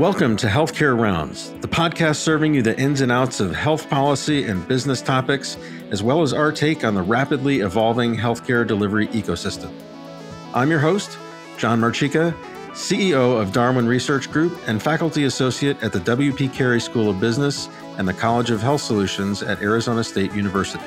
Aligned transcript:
Welcome 0.00 0.38
to 0.38 0.46
Healthcare 0.46 0.98
Rounds, 0.98 1.50
the 1.60 1.68
podcast 1.68 2.16
serving 2.16 2.54
you 2.54 2.62
the 2.62 2.74
ins 2.80 3.02
and 3.02 3.12
outs 3.12 3.38
of 3.38 3.54
health 3.54 3.90
policy 3.90 4.44
and 4.44 4.66
business 4.66 5.02
topics, 5.02 5.58
as 5.90 6.02
well 6.02 6.22
as 6.22 6.32
our 6.32 6.52
take 6.52 6.84
on 6.84 6.94
the 6.94 7.02
rapidly 7.02 7.60
evolving 7.60 8.16
healthcare 8.16 8.66
delivery 8.66 9.08
ecosystem. 9.08 9.70
I'm 10.54 10.70
your 10.70 10.78
host, 10.78 11.18
John 11.58 11.82
Marchica, 11.82 12.32
CEO 12.70 13.38
of 13.38 13.52
Darwin 13.52 13.86
Research 13.86 14.32
Group 14.32 14.58
and 14.66 14.82
faculty 14.82 15.24
associate 15.24 15.76
at 15.82 15.92
the 15.92 16.00
W.P. 16.00 16.48
Carey 16.48 16.80
School 16.80 17.10
of 17.10 17.20
Business 17.20 17.68
and 17.98 18.08
the 18.08 18.14
College 18.14 18.50
of 18.50 18.62
Health 18.62 18.80
Solutions 18.80 19.42
at 19.42 19.60
Arizona 19.60 20.02
State 20.02 20.32
University. 20.32 20.82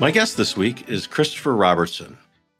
My 0.00 0.10
guest 0.10 0.36
this 0.36 0.56
week 0.56 0.88
is 0.88 1.06
Christopher 1.06 1.54
Robertson. 1.54 2.18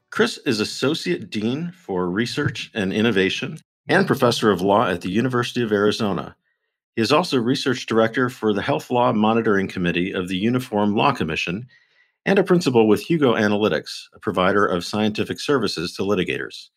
Chris 0.09 0.37
is 0.45 0.61
Associate 0.61 1.29
Dean 1.29 1.69
for 1.71 2.09
Research 2.09 2.71
and 2.73 2.93
Innovation 2.93 3.59
and 3.89 4.07
Professor 4.07 4.51
of 4.51 4.61
Law 4.61 4.87
at 4.87 5.01
the 5.01 5.11
University 5.11 5.61
of 5.61 5.73
Arizona. 5.73 6.37
He 6.95 7.01
is 7.01 7.11
also 7.11 7.37
Research 7.37 7.87
Director 7.87 8.29
for 8.29 8.53
the 8.53 8.61
Health 8.61 8.89
Law 8.89 9.11
Monitoring 9.11 9.67
Committee 9.67 10.13
of 10.13 10.29
the 10.29 10.37
Uniform 10.37 10.95
Law 10.95 11.11
Commission 11.11 11.67
and 12.25 12.39
a 12.39 12.43
principal 12.43 12.87
with 12.87 13.01
Hugo 13.01 13.33
Analytics, 13.35 14.05
a 14.13 14.19
provider 14.19 14.65
of 14.65 14.85
scientific 14.85 15.41
services 15.41 15.93
to 15.95 16.03
litigators. 16.03 16.69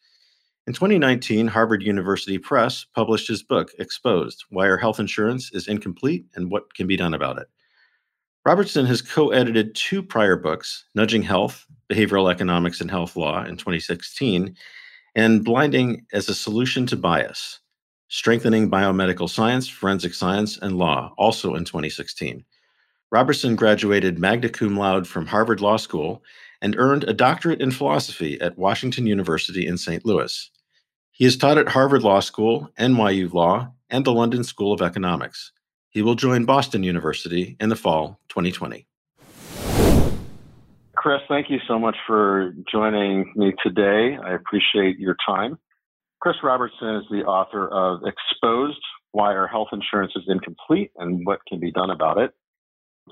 In 0.66 0.72
2019, 0.72 1.46
Harvard 1.46 1.84
University 1.84 2.36
Press 2.36 2.84
published 2.96 3.28
his 3.28 3.44
book, 3.44 3.70
Exposed 3.78 4.44
Why 4.50 4.68
Our 4.68 4.76
Health 4.76 4.98
Insurance 4.98 5.52
is 5.52 5.68
Incomplete 5.68 6.26
and 6.34 6.50
What 6.50 6.74
Can 6.74 6.88
Be 6.88 6.96
Done 6.96 7.14
About 7.14 7.38
It. 7.38 7.46
Robertson 8.48 8.86
has 8.86 9.02
co 9.02 9.28
edited 9.28 9.74
two 9.74 10.02
prior 10.02 10.34
books 10.34 10.84
Nudging 10.94 11.20
Health, 11.20 11.66
Behavioral 11.92 12.32
Economics 12.32 12.80
and 12.80 12.90
Health 12.90 13.14
Law 13.14 13.44
in 13.44 13.58
2016, 13.58 14.56
and 15.14 15.44
Blinding 15.44 16.06
as 16.14 16.30
a 16.30 16.34
Solution 16.34 16.86
to 16.86 16.96
Bias 16.96 17.58
Strengthening 18.08 18.70
Biomedical 18.70 19.28
Science, 19.28 19.68
Forensic 19.68 20.14
Science, 20.14 20.56
and 20.56 20.78
Law, 20.78 21.12
also 21.18 21.56
in 21.56 21.66
2016. 21.66 22.42
Robertson 23.12 23.54
graduated 23.54 24.18
magna 24.18 24.48
cum 24.48 24.78
laude 24.78 25.06
from 25.06 25.26
Harvard 25.26 25.60
Law 25.60 25.76
School 25.76 26.22
and 26.62 26.74
earned 26.78 27.04
a 27.04 27.12
doctorate 27.12 27.60
in 27.60 27.70
philosophy 27.70 28.40
at 28.40 28.56
Washington 28.56 29.06
University 29.06 29.66
in 29.66 29.76
St. 29.76 30.06
Louis. 30.06 30.50
He 31.10 31.24
has 31.24 31.36
taught 31.36 31.58
at 31.58 31.68
Harvard 31.68 32.02
Law 32.02 32.20
School, 32.20 32.70
NYU 32.80 33.30
Law, 33.30 33.74
and 33.90 34.06
the 34.06 34.12
London 34.14 34.42
School 34.42 34.72
of 34.72 34.80
Economics. 34.80 35.52
He 35.90 36.02
will 36.02 36.14
join 36.14 36.44
Boston 36.44 36.82
University 36.82 37.56
in 37.58 37.70
the 37.70 37.76
fall 37.76 38.20
2020. 38.28 38.86
Chris, 40.94 41.20
thank 41.28 41.48
you 41.48 41.58
so 41.66 41.78
much 41.78 41.96
for 42.06 42.52
joining 42.70 43.32
me 43.36 43.52
today. 43.62 44.18
I 44.22 44.34
appreciate 44.34 44.98
your 44.98 45.16
time. 45.26 45.58
Chris 46.20 46.36
Robertson 46.42 46.96
is 46.96 47.04
the 47.10 47.24
author 47.24 47.68
of 47.68 48.00
Exposed 48.04 48.80
Why 49.12 49.34
Our 49.34 49.46
Health 49.46 49.68
Insurance 49.72 50.12
is 50.16 50.24
Incomplete 50.26 50.90
and 50.96 51.24
What 51.24 51.38
Can 51.48 51.60
Be 51.60 51.70
Done 51.70 51.90
About 51.90 52.18
It. 52.18 52.32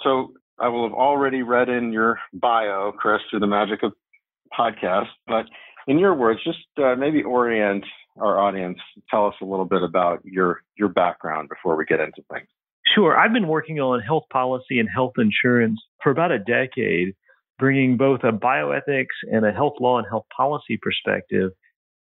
So, 0.03 0.35
I 0.59 0.69
will 0.69 0.85
have 0.85 0.95
already 0.95 1.43
read 1.43 1.69
in 1.69 1.93
your 1.93 2.19
bio, 2.33 2.91
Chris, 2.93 3.21
through 3.31 3.41
the 3.41 3.47
magic 3.47 3.83
of 3.83 3.93
podcast, 4.59 5.09
but 5.27 5.45
in 5.87 5.99
your 5.99 6.15
words, 6.15 6.41
just 6.43 6.59
uh, 6.83 6.95
maybe 6.97 7.23
orient 7.23 7.85
our 8.19 8.39
audience, 8.41 8.79
tell 9.11 9.27
us 9.27 9.35
a 9.43 9.45
little 9.45 9.65
bit 9.65 9.83
about 9.83 10.25
your 10.25 10.63
your 10.79 10.89
background 10.89 11.49
before 11.49 11.77
we 11.77 11.85
get 11.85 12.01
into 12.01 12.23
things. 12.33 12.49
Sure. 12.97 13.17
I've 13.19 13.33
been 13.33 13.47
working 13.47 13.79
on 13.79 14.01
health 14.01 14.25
policy 14.33 14.79
and 14.79 14.89
health 14.93 15.13
insurance 15.19 15.79
for 16.03 16.11
about 16.11 16.33
a 16.33 16.39
decade, 16.39 17.15
bringing 17.59 17.99
both 17.99 18.21
a 18.25 18.33
bioethics 18.33 19.17
and 19.31 19.45
a 19.45 19.53
health 19.53 19.75
law 19.81 19.99
and 19.99 20.07
health 20.09 20.25
policy 20.35 20.79
perspective. 20.81 21.51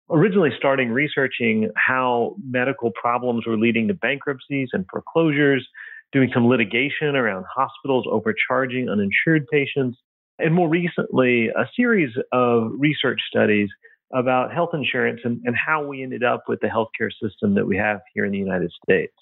Originally 0.09 0.49
starting 0.57 0.89
researching 0.89 1.69
how 1.75 2.35
medical 2.43 2.91
problems 2.99 3.45
were 3.45 3.57
leading 3.57 3.87
to 3.89 3.93
bankruptcies 3.93 4.69
and 4.73 4.83
foreclosures, 4.91 5.67
doing 6.11 6.31
some 6.33 6.47
litigation 6.47 7.15
around 7.15 7.45
hospitals 7.55 8.07
overcharging 8.09 8.89
uninsured 8.89 9.45
patients, 9.51 9.99
and 10.39 10.55
more 10.55 10.69
recently, 10.69 11.49
a 11.49 11.65
series 11.75 12.11
of 12.31 12.71
research 12.77 13.19
studies 13.29 13.69
about 14.13 14.53
health 14.53 14.69
insurance 14.73 15.19
and, 15.23 15.41
and 15.45 15.55
how 15.55 15.85
we 15.85 16.01
ended 16.01 16.23
up 16.23 16.45
with 16.47 16.61
the 16.61 16.67
healthcare 16.67 17.11
system 17.21 17.53
that 17.55 17.67
we 17.67 17.77
have 17.77 17.99
here 18.15 18.25
in 18.25 18.31
the 18.31 18.37
United 18.37 18.71
States. 18.83 19.13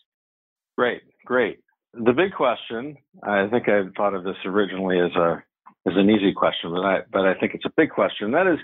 Great, 0.77 1.01
great. 1.27 1.59
The 1.93 2.13
big 2.13 2.33
question, 2.33 2.97
I 3.23 3.47
think 3.47 3.67
I 3.67 3.81
thought 3.95 4.13
of 4.13 4.23
this 4.23 4.37
originally 4.45 4.99
as 4.99 5.15
a 5.15 5.43
as 5.87 5.93
an 5.95 6.09
easy 6.09 6.33
question, 6.33 6.71
but 6.71 6.83
I 6.83 6.99
but 7.11 7.25
I 7.25 7.33
think 7.33 7.53
it's 7.53 7.65
a 7.65 7.73
big 7.75 7.89
question. 7.89 8.31
That 8.31 8.47
is, 8.47 8.59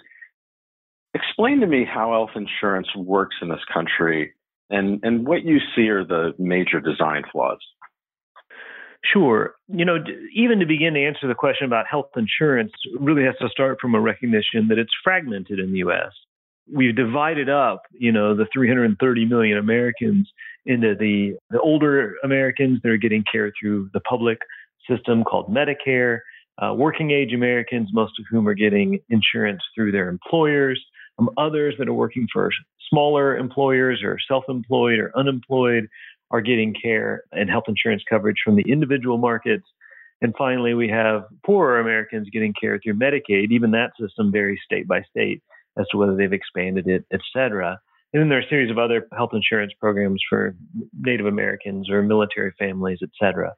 explain 1.14 1.60
to 1.60 1.68
me 1.68 1.86
how 1.86 2.12
health 2.12 2.32
insurance 2.36 2.88
works 2.96 3.36
in 3.42 3.50
this 3.50 3.64
country, 3.74 4.34
and 4.70 5.00
and 5.04 5.28
what 5.28 5.44
you 5.44 5.60
see 5.76 5.90
are 5.90 6.06
the 6.06 6.34
major 6.40 6.80
design 6.80 7.24
flaws. 7.32 7.60
Sure. 9.12 9.56
You 9.68 9.84
know, 9.84 9.98
even 10.34 10.60
to 10.60 10.66
begin 10.66 10.94
to 10.94 11.06
answer 11.06 11.28
the 11.28 11.36
question 11.36 11.66
about 11.66 11.86
health 11.90 12.12
insurance, 12.16 12.72
really 12.98 13.24
has 13.24 13.36
to 13.42 13.50
start 13.50 13.80
from 13.82 13.96
a 13.96 14.00
recognition 14.00 14.70
that 14.70 14.80
it's 14.80 14.94
fragmented 15.04 15.60
in 15.60 15.74
the 15.74 15.80
U.S. 15.80 16.14
We've 16.72 16.96
divided 16.96 17.50
up, 17.50 17.84
you 17.92 18.12
know, 18.12 18.36
the 18.36 18.48
330 18.54 19.26
million 19.26 19.58
Americans 19.58 20.30
into 20.66 20.96
the, 20.96 21.36
the 21.50 21.60
older 21.60 22.16
Americans 22.24 22.80
that 22.84 22.90
are 22.90 22.98
getting 22.98 23.24
care 23.30 23.52
through 23.60 23.90
the 23.94 24.00
public 24.02 24.40
system 24.90 25.24
called 25.24 25.54
Medicare, 25.54 26.20
uh, 26.62 26.74
working 26.74 27.12
age 27.12 27.34
Americans, 27.34 27.90
most 27.92 28.14
of 28.20 28.26
whom 28.30 28.48
are 28.48 28.54
getting 28.54 29.00
insurance 29.10 29.62
through 29.76 29.92
their 29.92 30.08
employers, 30.08 30.84
um, 31.20 31.30
others 31.38 31.76
that 31.80 31.88
are 31.88 31.94
working 31.94 32.28
for 32.32 32.50
smaller 32.90 33.38
employers 33.38 34.02
or 34.04 34.18
self 34.28 34.44
employed 34.48 35.00
or 35.00 35.12
unemployed 35.18 35.88
are 36.32 36.42
getting 36.42 36.74
care 36.74 37.24
and 37.32 37.50
health 37.50 37.66
insurance 37.68 38.04
coverage 38.10 38.38
from 38.44 38.56
the 38.56 38.64
individual 38.68 39.18
markets. 39.18 39.66
And 40.22 40.34
finally, 40.38 40.74
we 40.74 40.88
have 40.90 41.26
poorer 41.46 41.80
Americans 41.80 42.30
getting 42.32 42.54
care 42.60 42.80
through 42.82 42.94
Medicaid. 42.94 43.52
Even 43.52 43.72
that 43.72 43.92
system 44.00 44.32
varies 44.32 44.60
state 44.64 44.88
by 44.88 45.02
state 45.10 45.42
as 45.78 45.86
to 45.92 45.98
whether 45.98 46.16
they've 46.16 46.34
expanded 46.34 46.88
it, 46.88 47.06
et 47.12 47.22
cetera. 47.36 47.80
And 48.14 48.22
then 48.22 48.30
there 48.30 48.38
are 48.38 48.42
a 48.42 48.50
series 48.50 48.70
of 48.70 48.78
other 48.78 49.08
health 49.16 49.32
insurance 49.34 49.74
programs 49.80 50.22
for 50.30 50.56
Native 51.00 51.26
Americans 51.26 51.90
or 51.90 52.04
military 52.04 52.54
families, 52.60 53.00
et 53.02 53.10
cetera. 53.20 53.54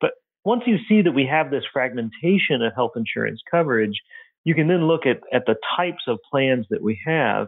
But 0.00 0.12
once 0.44 0.62
you 0.66 0.76
see 0.88 1.02
that 1.02 1.12
we 1.12 1.26
have 1.26 1.50
this 1.50 1.64
fragmentation 1.72 2.62
of 2.62 2.74
health 2.74 2.92
insurance 2.96 3.40
coverage, 3.50 3.98
you 4.44 4.54
can 4.54 4.68
then 4.68 4.86
look 4.86 5.06
at, 5.06 5.20
at 5.32 5.46
the 5.46 5.56
types 5.76 6.02
of 6.06 6.18
plans 6.30 6.66
that 6.70 6.82
we 6.82 7.00
have 7.06 7.46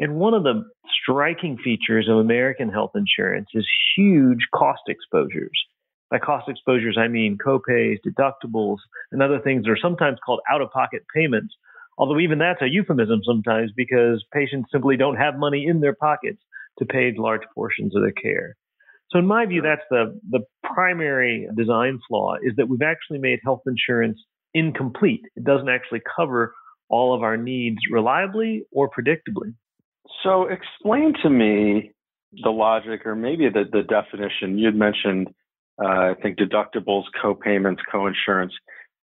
and 0.00 0.16
one 0.16 0.32
of 0.32 0.42
the 0.44 0.64
striking 1.02 1.58
features 1.62 2.08
of 2.08 2.16
American 2.16 2.70
health 2.70 2.92
insurance 2.94 3.48
is 3.54 3.66
huge 3.94 4.40
cost 4.54 4.80
exposures. 4.88 5.52
By 6.10 6.18
cost 6.18 6.48
exposures, 6.48 6.96
I 6.98 7.06
mean 7.06 7.36
copays, 7.36 7.98
deductibles, 8.04 8.78
and 9.12 9.22
other 9.22 9.38
things 9.38 9.64
that 9.64 9.70
are 9.70 9.78
sometimes 9.80 10.18
called 10.24 10.40
out 10.50 10.62
of 10.62 10.70
pocket 10.70 11.02
payments. 11.14 11.54
Although 12.00 12.18
even 12.18 12.38
that's 12.38 12.62
a 12.62 12.66
euphemism 12.66 13.20
sometimes 13.26 13.72
because 13.76 14.24
patients 14.32 14.70
simply 14.72 14.96
don't 14.96 15.16
have 15.16 15.36
money 15.36 15.66
in 15.66 15.80
their 15.80 15.94
pockets 15.94 16.40
to 16.78 16.86
pay 16.86 17.12
large 17.14 17.42
portions 17.54 17.94
of 17.94 18.00
their 18.00 18.10
care. 18.12 18.56
So 19.10 19.18
in 19.18 19.26
my 19.26 19.44
view, 19.44 19.60
that's 19.60 19.82
the, 19.90 20.18
the 20.30 20.40
primary 20.64 21.46
design 21.54 22.00
flaw 22.08 22.36
is 22.42 22.54
that 22.56 22.70
we've 22.70 22.80
actually 22.80 23.18
made 23.18 23.40
health 23.44 23.60
insurance 23.66 24.18
incomplete. 24.54 25.20
It 25.36 25.44
doesn't 25.44 25.68
actually 25.68 26.00
cover 26.16 26.54
all 26.88 27.14
of 27.14 27.22
our 27.22 27.36
needs 27.36 27.76
reliably 27.90 28.64
or 28.72 28.88
predictably. 28.88 29.52
So 30.24 30.48
explain 30.48 31.12
to 31.22 31.28
me 31.28 31.92
the 32.42 32.50
logic 32.50 33.04
or 33.04 33.14
maybe 33.14 33.50
the, 33.50 33.64
the 33.70 33.82
definition. 33.82 34.56
You'd 34.56 34.74
mentioned, 34.74 35.28
uh, 35.78 35.86
I 35.86 36.14
think, 36.22 36.38
deductibles, 36.38 37.04
co-payments, 37.20 37.82
co-insurance. 37.92 38.54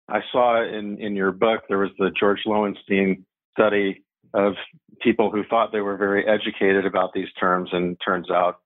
I 0.08 0.20
saw 0.32 0.62
in, 0.62 0.98
in 1.00 1.16
your 1.16 1.32
book, 1.32 1.62
there 1.68 1.78
was 1.78 1.90
the 1.98 2.10
George 2.18 2.40
Loewenstein 2.46 3.24
study 3.52 4.04
of 4.34 4.54
people 5.00 5.30
who 5.30 5.44
thought 5.48 5.72
they 5.72 5.80
were 5.80 5.96
very 5.96 6.24
educated 6.26 6.86
about 6.86 7.12
these 7.14 7.28
terms 7.38 7.70
and 7.72 7.96
turns 8.04 8.30
out 8.30 8.60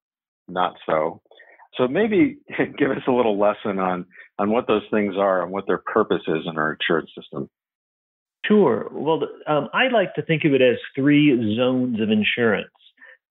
not 0.49 0.77
so. 0.87 1.21
So 1.77 1.89
maybe 1.89 2.39
give 2.79 2.91
us 2.91 3.03
a 3.07 3.13
little 3.13 3.39
lesson 3.39 3.79
on, 3.79 4.07
on 4.39 4.51
what 4.51 4.67
those 4.67 4.83
things 4.91 5.15
are 5.17 5.43
and 5.43 5.53
what 5.53 5.67
their 5.67 5.79
purpose 5.79 6.23
is 6.27 6.43
in 6.47 6.59
our 6.59 6.77
insurance 6.79 7.11
system. 7.17 7.49
Sure. 8.47 8.89
Well, 8.91 9.23
um, 9.47 9.69
I 9.73 9.89
like 9.93 10.15
to 10.15 10.23
think 10.23 10.45
of 10.45 10.53
it 10.53 10.63
as 10.63 10.77
three 10.97 11.57
zones 11.57 12.01
of 12.01 12.11
insurance, 12.11 12.71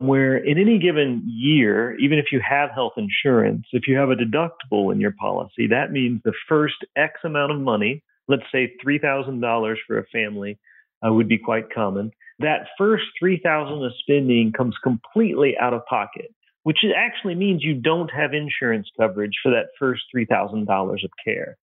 where 0.01 0.36
in 0.36 0.57
any 0.57 0.80
given 0.80 1.21
year, 1.27 1.95
even 2.00 2.18
if 2.18 2.25
you 2.31 2.42
have 2.48 2.71
health 2.71 2.94
insurance, 2.98 3.68
if 3.71 3.88
you 3.88 3.95
have 3.98 4.09
a 4.09 4.15
deductible 4.15 4.92
in 4.92 5.00
your 5.00 5.12
policy, 5.12 5.68
that 5.68 5.92
means 5.92 6.19
the 6.24 6.33
first 6.50 6.83
X 6.95 7.19
amount 7.24 7.51
of 7.51 7.59
money, 7.59 8.03
let's 8.27 8.44
say 8.51 8.74
$3,000 8.83 9.75
for 9.86 10.00
a 10.00 10.06
family, 10.07 10.57
uh, 11.06 11.13
would 11.13 11.27
be 11.27 11.38
quite 11.38 11.71
common. 11.71 12.12
That 12.39 12.68
first 12.80 13.03
3000 13.19 13.83
of 13.83 13.92
spending 14.00 14.51
comes 14.51 14.75
completely 14.83 15.56
out 15.62 15.75
of 15.75 15.86
pocket, 15.86 16.33
which 16.63 16.80
actually 16.97 17.36
means 17.36 17.63
you 17.63 17.75
don't 17.75 18.09
have 18.09 18.33
insurance 18.33 18.88
coverage 19.00 19.33
for 19.44 19.51
that 19.51 19.68
first 19.77 20.01
$3,000 20.15 20.68
of 21.04 21.12
care. 21.24 21.57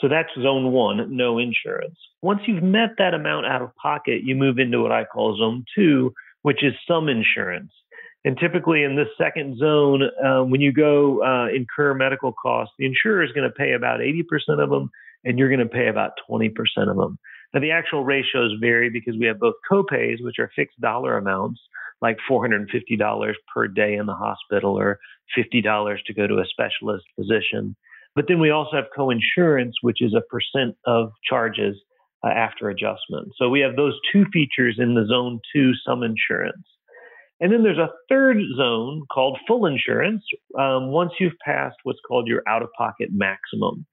So 0.00 0.08
that's 0.08 0.30
zone 0.42 0.72
one, 0.72 1.16
no 1.16 1.38
insurance. 1.38 1.98
Once 2.20 2.40
you've 2.46 2.64
met 2.64 2.90
that 2.98 3.14
amount 3.14 3.46
out 3.46 3.62
of 3.62 3.76
pocket, 3.76 4.22
you 4.24 4.34
move 4.34 4.58
into 4.58 4.80
what 4.80 4.90
I 4.90 5.04
call 5.04 5.36
zone 5.36 5.64
two, 5.76 6.12
which 6.42 6.64
is 6.64 6.72
some 6.86 7.08
insurance. 7.08 7.72
And 8.24 8.36
typically 8.38 8.82
in 8.82 8.96
this 8.96 9.08
second 9.16 9.58
zone, 9.58 10.02
um, 10.24 10.50
when 10.50 10.60
you 10.60 10.72
go 10.72 11.24
uh, 11.24 11.48
incur 11.54 11.94
medical 11.94 12.32
costs, 12.32 12.74
the 12.78 12.84
insurer 12.84 13.22
is 13.22 13.32
going 13.32 13.48
to 13.48 13.54
pay 13.54 13.72
about 13.72 14.00
80% 14.00 14.62
of 14.62 14.68
them, 14.68 14.90
and 15.24 15.38
you're 15.38 15.48
going 15.48 15.60
to 15.60 15.66
pay 15.66 15.88
about 15.88 16.12
20% 16.30 16.50
of 16.88 16.96
them. 16.96 17.18
Now, 17.54 17.60
the 17.60 17.70
actual 17.70 18.04
ratios 18.04 18.52
vary 18.60 18.90
because 18.90 19.16
we 19.18 19.26
have 19.26 19.40
both 19.40 19.54
copays, 19.70 20.22
which 20.22 20.38
are 20.38 20.50
fixed 20.54 20.80
dollar 20.80 21.16
amounts, 21.16 21.60
like 22.00 22.18
$450 22.30 23.32
per 23.52 23.68
day 23.68 23.94
in 23.94 24.06
the 24.06 24.14
hospital 24.14 24.78
or 24.78 24.98
$50 25.36 25.96
to 26.06 26.14
go 26.14 26.26
to 26.26 26.38
a 26.38 26.44
specialist 26.46 27.04
physician. 27.16 27.74
But 28.14 28.26
then 28.28 28.40
we 28.40 28.50
also 28.50 28.76
have 28.76 28.86
coinsurance, 28.96 29.72
which 29.82 30.02
is 30.02 30.14
a 30.14 30.22
percent 30.22 30.76
of 30.86 31.12
charges 31.28 31.76
uh, 32.24 32.28
after 32.28 32.68
adjustment. 32.68 33.32
So 33.36 33.48
we 33.48 33.60
have 33.60 33.76
those 33.76 33.98
two 34.12 34.24
features 34.32 34.76
in 34.78 34.94
the 34.94 35.06
zone 35.06 35.40
two 35.54 35.72
some 35.86 36.02
insurance. 36.02 36.66
And 37.40 37.52
then 37.52 37.62
there's 37.62 37.78
a 37.78 37.90
third 38.08 38.36
zone 38.56 39.02
called 39.10 39.38
full 39.48 39.64
insurance 39.64 40.22
um, 40.58 40.90
once 40.90 41.12
you've 41.18 41.38
passed 41.42 41.76
what's 41.84 42.00
called 42.06 42.28
your 42.28 42.42
out 42.46 42.62
of 42.62 42.68
pocket 42.76 43.08
maximum. 43.12 43.86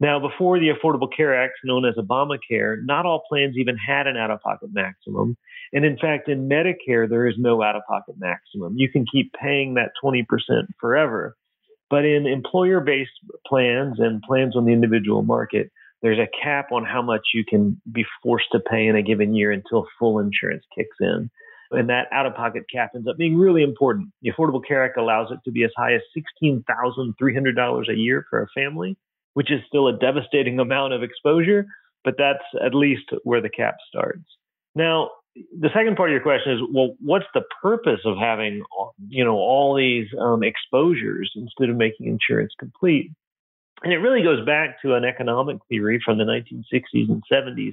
Now, 0.00 0.18
before 0.18 0.58
the 0.58 0.70
Affordable 0.70 1.08
Care 1.16 1.40
Act, 1.40 1.52
known 1.62 1.84
as 1.84 1.94
Obamacare, 1.94 2.78
not 2.84 3.06
all 3.06 3.22
plans 3.28 3.54
even 3.56 3.76
had 3.76 4.08
an 4.08 4.16
out 4.16 4.32
of 4.32 4.40
pocket 4.40 4.70
maximum. 4.72 5.36
And 5.72 5.84
in 5.84 5.96
fact, 5.96 6.28
in 6.28 6.48
Medicare, 6.48 7.08
there 7.08 7.28
is 7.28 7.36
no 7.38 7.62
out 7.62 7.76
of 7.76 7.82
pocket 7.88 8.16
maximum. 8.18 8.74
You 8.76 8.90
can 8.90 9.06
keep 9.10 9.32
paying 9.40 9.74
that 9.74 9.92
20% 10.02 10.24
forever. 10.80 11.36
But 11.88 12.04
in 12.04 12.26
employer 12.26 12.80
based 12.80 13.12
plans 13.46 14.00
and 14.00 14.20
plans 14.22 14.56
on 14.56 14.64
the 14.64 14.72
individual 14.72 15.22
market, 15.22 15.70
there's 16.02 16.18
a 16.18 16.28
cap 16.42 16.72
on 16.72 16.84
how 16.84 17.02
much 17.02 17.22
you 17.34 17.44
can 17.44 17.80
be 17.90 18.04
forced 18.22 18.46
to 18.52 18.60
pay 18.60 18.86
in 18.86 18.96
a 18.96 19.02
given 19.02 19.34
year 19.34 19.52
until 19.52 19.86
full 19.98 20.18
insurance 20.18 20.64
kicks 20.76 20.96
in. 21.00 21.30
And 21.70 21.88
that 21.88 22.08
out 22.12 22.26
of 22.26 22.34
pocket 22.34 22.64
cap 22.70 22.90
ends 22.94 23.08
up 23.08 23.16
being 23.16 23.36
really 23.36 23.62
important. 23.62 24.10
The 24.20 24.30
Affordable 24.30 24.60
Care 24.66 24.84
Act 24.84 24.98
allows 24.98 25.30
it 25.30 25.38
to 25.44 25.50
be 25.50 25.64
as 25.64 25.70
high 25.76 25.94
as 25.94 26.02
$16,300 26.44 27.88
a 27.88 27.96
year 27.96 28.26
for 28.28 28.42
a 28.42 28.46
family 28.54 28.98
which 29.34 29.50
is 29.50 29.60
still 29.66 29.88
a 29.88 29.96
devastating 29.96 30.58
amount 30.58 30.92
of 30.92 31.02
exposure, 31.02 31.66
but 32.04 32.14
that's 32.18 32.44
at 32.64 32.74
least 32.74 33.10
where 33.24 33.40
the 33.40 33.48
cap 33.48 33.76
starts. 33.88 34.24
Now, 34.74 35.10
the 35.34 35.70
second 35.74 35.96
part 35.96 36.10
of 36.10 36.12
your 36.12 36.22
question 36.22 36.52
is, 36.52 36.60
well, 36.72 36.94
what's 37.00 37.26
the 37.34 37.42
purpose 37.62 38.00
of 38.04 38.16
having, 38.18 38.62
you 39.08 39.24
know, 39.24 39.36
all 39.36 39.74
these 39.74 40.06
um, 40.20 40.42
exposures 40.42 41.32
instead 41.36 41.70
of 41.70 41.76
making 41.76 42.06
insurance 42.06 42.52
complete? 42.58 43.10
And 43.82 43.92
it 43.92 43.98
really 43.98 44.22
goes 44.22 44.44
back 44.46 44.80
to 44.82 44.94
an 44.94 45.04
economic 45.04 45.58
theory 45.68 46.00
from 46.04 46.18
the 46.18 46.24
1960s 46.24 47.08
and 47.08 47.22
70s 47.30 47.72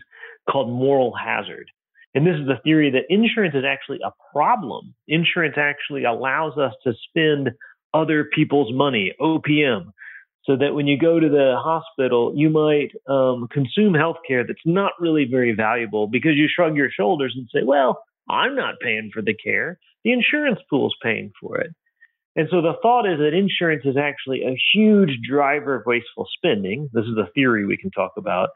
called 0.50 0.70
moral 0.70 1.14
hazard. 1.14 1.70
And 2.16 2.26
this 2.26 2.36
is 2.36 2.48
the 2.48 2.60
theory 2.64 2.90
that 2.92 3.04
insurance 3.10 3.54
is 3.54 3.64
actually 3.66 4.00
a 4.04 4.12
problem. 4.34 4.96
Insurance 5.08 5.56
actually 5.58 6.06
allows 6.06 6.58
us 6.58 6.74
to 6.84 6.94
spend 7.08 7.52
other 7.94 8.24
people's 8.24 8.74
money, 8.74 9.14
OPM, 9.22 9.92
so 10.44 10.56
that 10.58 10.74
when 10.74 10.88
you 10.88 10.98
go 10.98 11.20
to 11.20 11.30
the 11.30 11.56
hospital, 11.58 12.34
you 12.36 12.50
might 12.50 12.90
um, 13.08 13.48
consume 13.52 13.94
healthcare 13.94 14.46
that's 14.48 14.60
not 14.66 14.94
really 15.00 15.26
very 15.30 15.54
valuable 15.54 16.08
because 16.08 16.36
you 16.36 16.48
shrug 16.48 16.76
your 16.76 16.90
shoulders 16.90 17.36
and 17.38 17.48
say, 17.54 17.62
well, 17.64 18.04
I'm 18.28 18.56
not 18.56 18.80
paying 18.82 19.12
for 19.14 19.22
the 19.22 19.36
care. 19.36 19.80
The 20.04 20.12
insurance 20.12 20.60
pool's 20.70 20.96
paying 21.04 21.32
for 21.40 21.60
it. 21.60 21.72
And 22.36 22.48
so 22.52 22.62
the 22.62 22.74
thought 22.82 23.06
is 23.06 23.20
that 23.20 23.34
insurance 23.34 23.84
is 23.86 23.98
actually 23.98 24.44
a 24.44 24.56
huge 24.74 25.18
driver 25.28 25.76
of 25.76 25.84
wasteful 25.86 26.28
spending. 26.38 26.90
This 26.94 27.06
is 27.06 27.18
a 27.18 27.30
theory 27.34 27.66
we 27.66 27.78
can 27.78 27.92
talk 27.92 28.12
about. 28.18 28.50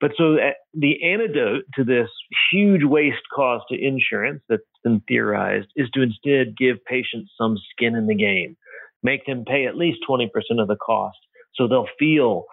But 0.00 0.12
so 0.18 0.36
the 0.74 1.02
antidote 1.04 1.64
to 1.76 1.84
this 1.84 2.08
huge 2.52 2.82
waste 2.84 3.22
cost 3.34 3.64
to 3.70 3.82
insurance 3.82 4.42
that's 4.48 4.62
been 4.82 5.00
theorized 5.08 5.68
is 5.76 5.88
to 5.94 6.02
instead 6.02 6.56
give 6.56 6.84
patients 6.84 7.32
some 7.38 7.56
skin 7.70 7.94
in 7.94 8.06
the 8.06 8.14
game, 8.14 8.56
make 9.02 9.24
them 9.24 9.44
pay 9.46 9.66
at 9.66 9.76
least 9.76 10.00
20% 10.08 10.26
of 10.58 10.68
the 10.68 10.76
cost 10.76 11.16
so 11.54 11.68
they'll 11.68 11.88
feel 11.98 12.44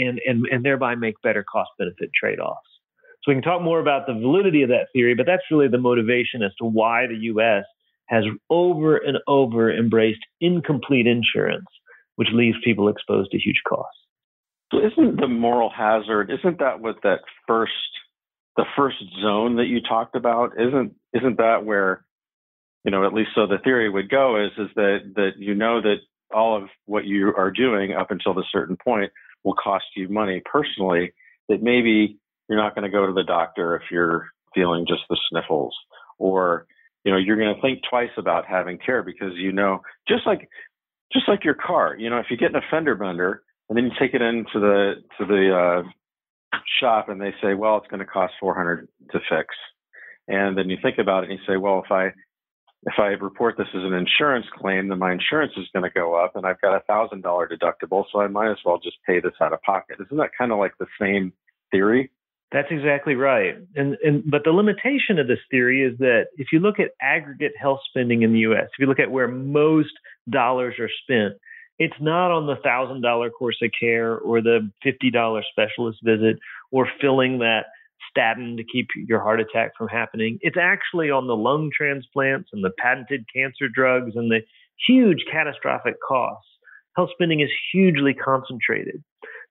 and, 0.00 0.20
and, 0.26 0.44
and 0.50 0.64
thereby 0.64 0.94
make 0.94 1.14
better 1.22 1.44
cost 1.44 1.70
benefit 1.78 2.10
trade 2.18 2.40
offs. 2.40 2.60
So 3.22 3.30
we 3.30 3.34
can 3.34 3.42
talk 3.42 3.62
more 3.62 3.80
about 3.80 4.06
the 4.06 4.14
validity 4.14 4.62
of 4.62 4.68
that 4.70 4.88
theory, 4.92 5.14
but 5.14 5.26
that's 5.26 5.42
really 5.50 5.68
the 5.68 5.78
motivation 5.78 6.42
as 6.42 6.52
to 6.58 6.64
why 6.64 7.06
the 7.06 7.16
US 7.32 7.64
has 8.08 8.24
over 8.50 8.96
and 8.96 9.18
over 9.26 9.72
embraced 9.72 10.20
incomplete 10.40 11.06
insurance, 11.06 11.66
which 12.16 12.28
leaves 12.32 12.56
people 12.64 12.88
exposed 12.88 13.30
to 13.30 13.38
huge 13.38 13.60
costs. 13.68 14.00
So 14.72 14.78
isn't 14.78 15.20
the 15.20 15.28
moral 15.28 15.70
hazard, 15.70 16.30
isn't 16.30 16.58
that 16.58 16.80
what 16.80 16.96
that 17.02 17.20
first 17.46 17.72
the 18.56 18.64
first 18.76 18.96
zone 19.22 19.56
that 19.56 19.66
you 19.66 19.80
talked 19.80 20.16
about, 20.16 20.52
isn't 20.58 20.92
isn't 21.14 21.38
that 21.38 21.64
where, 21.64 22.04
you 22.84 22.90
know, 22.90 23.06
at 23.06 23.14
least 23.14 23.30
so 23.34 23.46
the 23.46 23.58
theory 23.62 23.88
would 23.88 24.10
go 24.10 24.44
is 24.44 24.50
is 24.58 24.68
that 24.74 25.12
that 25.14 25.30
you 25.38 25.54
know 25.54 25.80
that 25.80 25.98
all 26.34 26.56
of 26.56 26.68
what 26.84 27.06
you 27.06 27.32
are 27.36 27.50
doing 27.50 27.92
up 27.92 28.10
until 28.10 28.38
a 28.38 28.42
certain 28.50 28.76
point 28.84 29.10
will 29.44 29.54
cost 29.54 29.84
you 29.96 30.08
money 30.08 30.42
personally 30.44 31.12
that 31.48 31.62
maybe 31.62 32.18
you're 32.48 32.58
not 32.58 32.74
going 32.74 32.84
to 32.84 32.90
go 32.90 33.06
to 33.06 33.12
the 33.12 33.22
doctor 33.22 33.76
if 33.76 33.82
you're 33.90 34.26
feeling 34.54 34.84
just 34.86 35.02
the 35.08 35.18
sniffles 35.30 35.74
or 36.18 36.66
you 37.04 37.12
know 37.12 37.18
you're 37.18 37.36
going 37.36 37.54
to 37.54 37.60
think 37.60 37.80
twice 37.88 38.10
about 38.16 38.46
having 38.46 38.78
care 38.78 39.02
because 39.02 39.32
you 39.36 39.52
know 39.52 39.80
just 40.06 40.26
like 40.26 40.48
just 41.12 41.28
like 41.28 41.44
your 41.44 41.54
car 41.54 41.96
you 41.98 42.10
know 42.10 42.18
if 42.18 42.26
you 42.30 42.36
get 42.36 42.50
in 42.50 42.56
a 42.56 42.70
fender 42.70 42.94
bender 42.94 43.42
and 43.68 43.76
then 43.76 43.84
you 43.84 43.90
take 43.98 44.14
it 44.14 44.22
into 44.22 44.58
the 44.60 44.94
to 45.18 45.26
the 45.26 45.82
uh 45.84 45.88
shop 46.80 47.08
and 47.08 47.20
they 47.20 47.32
say 47.42 47.54
well 47.54 47.76
it's 47.76 47.88
going 47.88 48.00
to 48.00 48.06
cost 48.06 48.32
400 48.40 48.88
to 49.10 49.18
fix 49.28 49.54
and 50.26 50.56
then 50.56 50.68
you 50.68 50.76
think 50.82 50.98
about 50.98 51.24
it 51.24 51.30
and 51.30 51.38
you 51.38 51.44
say 51.46 51.56
well 51.56 51.82
if 51.84 51.90
i 51.90 52.10
if 52.84 52.94
I 52.98 53.06
report 53.22 53.56
this 53.56 53.66
as 53.74 53.82
an 53.82 53.92
insurance 53.92 54.46
claim, 54.56 54.88
then 54.88 54.98
my 54.98 55.12
insurance 55.12 55.52
is 55.56 55.66
going 55.72 55.82
to 55.82 55.90
go 55.90 56.14
up 56.14 56.36
and 56.36 56.46
I've 56.46 56.60
got 56.60 56.76
a 56.76 56.80
thousand 56.80 57.22
dollar 57.22 57.48
deductible. 57.48 58.04
So 58.12 58.20
I 58.20 58.28
might 58.28 58.50
as 58.50 58.58
well 58.64 58.78
just 58.78 58.96
pay 59.04 59.20
this 59.20 59.32
out 59.40 59.52
of 59.52 59.60
pocket. 59.62 59.98
Isn't 60.00 60.16
that 60.18 60.30
kind 60.38 60.52
of 60.52 60.58
like 60.58 60.72
the 60.78 60.86
same 61.00 61.32
theory? 61.70 62.10
That's 62.50 62.68
exactly 62.70 63.14
right. 63.14 63.56
And, 63.76 63.96
and 64.02 64.22
but 64.30 64.42
the 64.44 64.52
limitation 64.52 65.18
of 65.18 65.26
this 65.28 65.38
theory 65.50 65.82
is 65.82 65.98
that 65.98 66.28
if 66.36 66.48
you 66.50 66.60
look 66.60 66.80
at 66.80 66.92
aggregate 67.02 67.52
health 67.60 67.80
spending 67.90 68.22
in 68.22 68.32
the 68.32 68.40
US, 68.40 68.64
if 68.72 68.78
you 68.78 68.86
look 68.86 69.00
at 69.00 69.10
where 69.10 69.28
most 69.28 69.92
dollars 70.30 70.74
are 70.78 70.88
spent, 71.02 71.34
it's 71.78 72.00
not 72.00 72.30
on 72.30 72.46
the 72.46 72.56
thousand 72.56 73.02
dollar 73.02 73.28
course 73.30 73.58
of 73.62 73.70
care 73.78 74.16
or 74.18 74.40
the 74.40 74.70
fifty 74.82 75.10
dollar 75.10 75.42
specialist 75.50 75.98
visit 76.02 76.38
or 76.72 76.88
filling 77.00 77.38
that 77.38 77.66
statin 78.10 78.56
to 78.56 78.64
keep 78.64 78.86
your 78.96 79.20
heart 79.20 79.40
attack 79.40 79.72
from 79.76 79.88
happening. 79.88 80.38
It's 80.40 80.56
actually 80.58 81.10
on 81.10 81.26
the 81.26 81.36
lung 81.36 81.70
transplants 81.76 82.48
and 82.52 82.64
the 82.64 82.72
patented 82.78 83.26
cancer 83.34 83.68
drugs 83.72 84.12
and 84.14 84.30
the 84.30 84.40
huge 84.88 85.24
catastrophic 85.30 85.96
costs. 86.06 86.48
Health 86.96 87.10
spending 87.12 87.40
is 87.40 87.50
hugely 87.72 88.14
concentrated. 88.14 89.04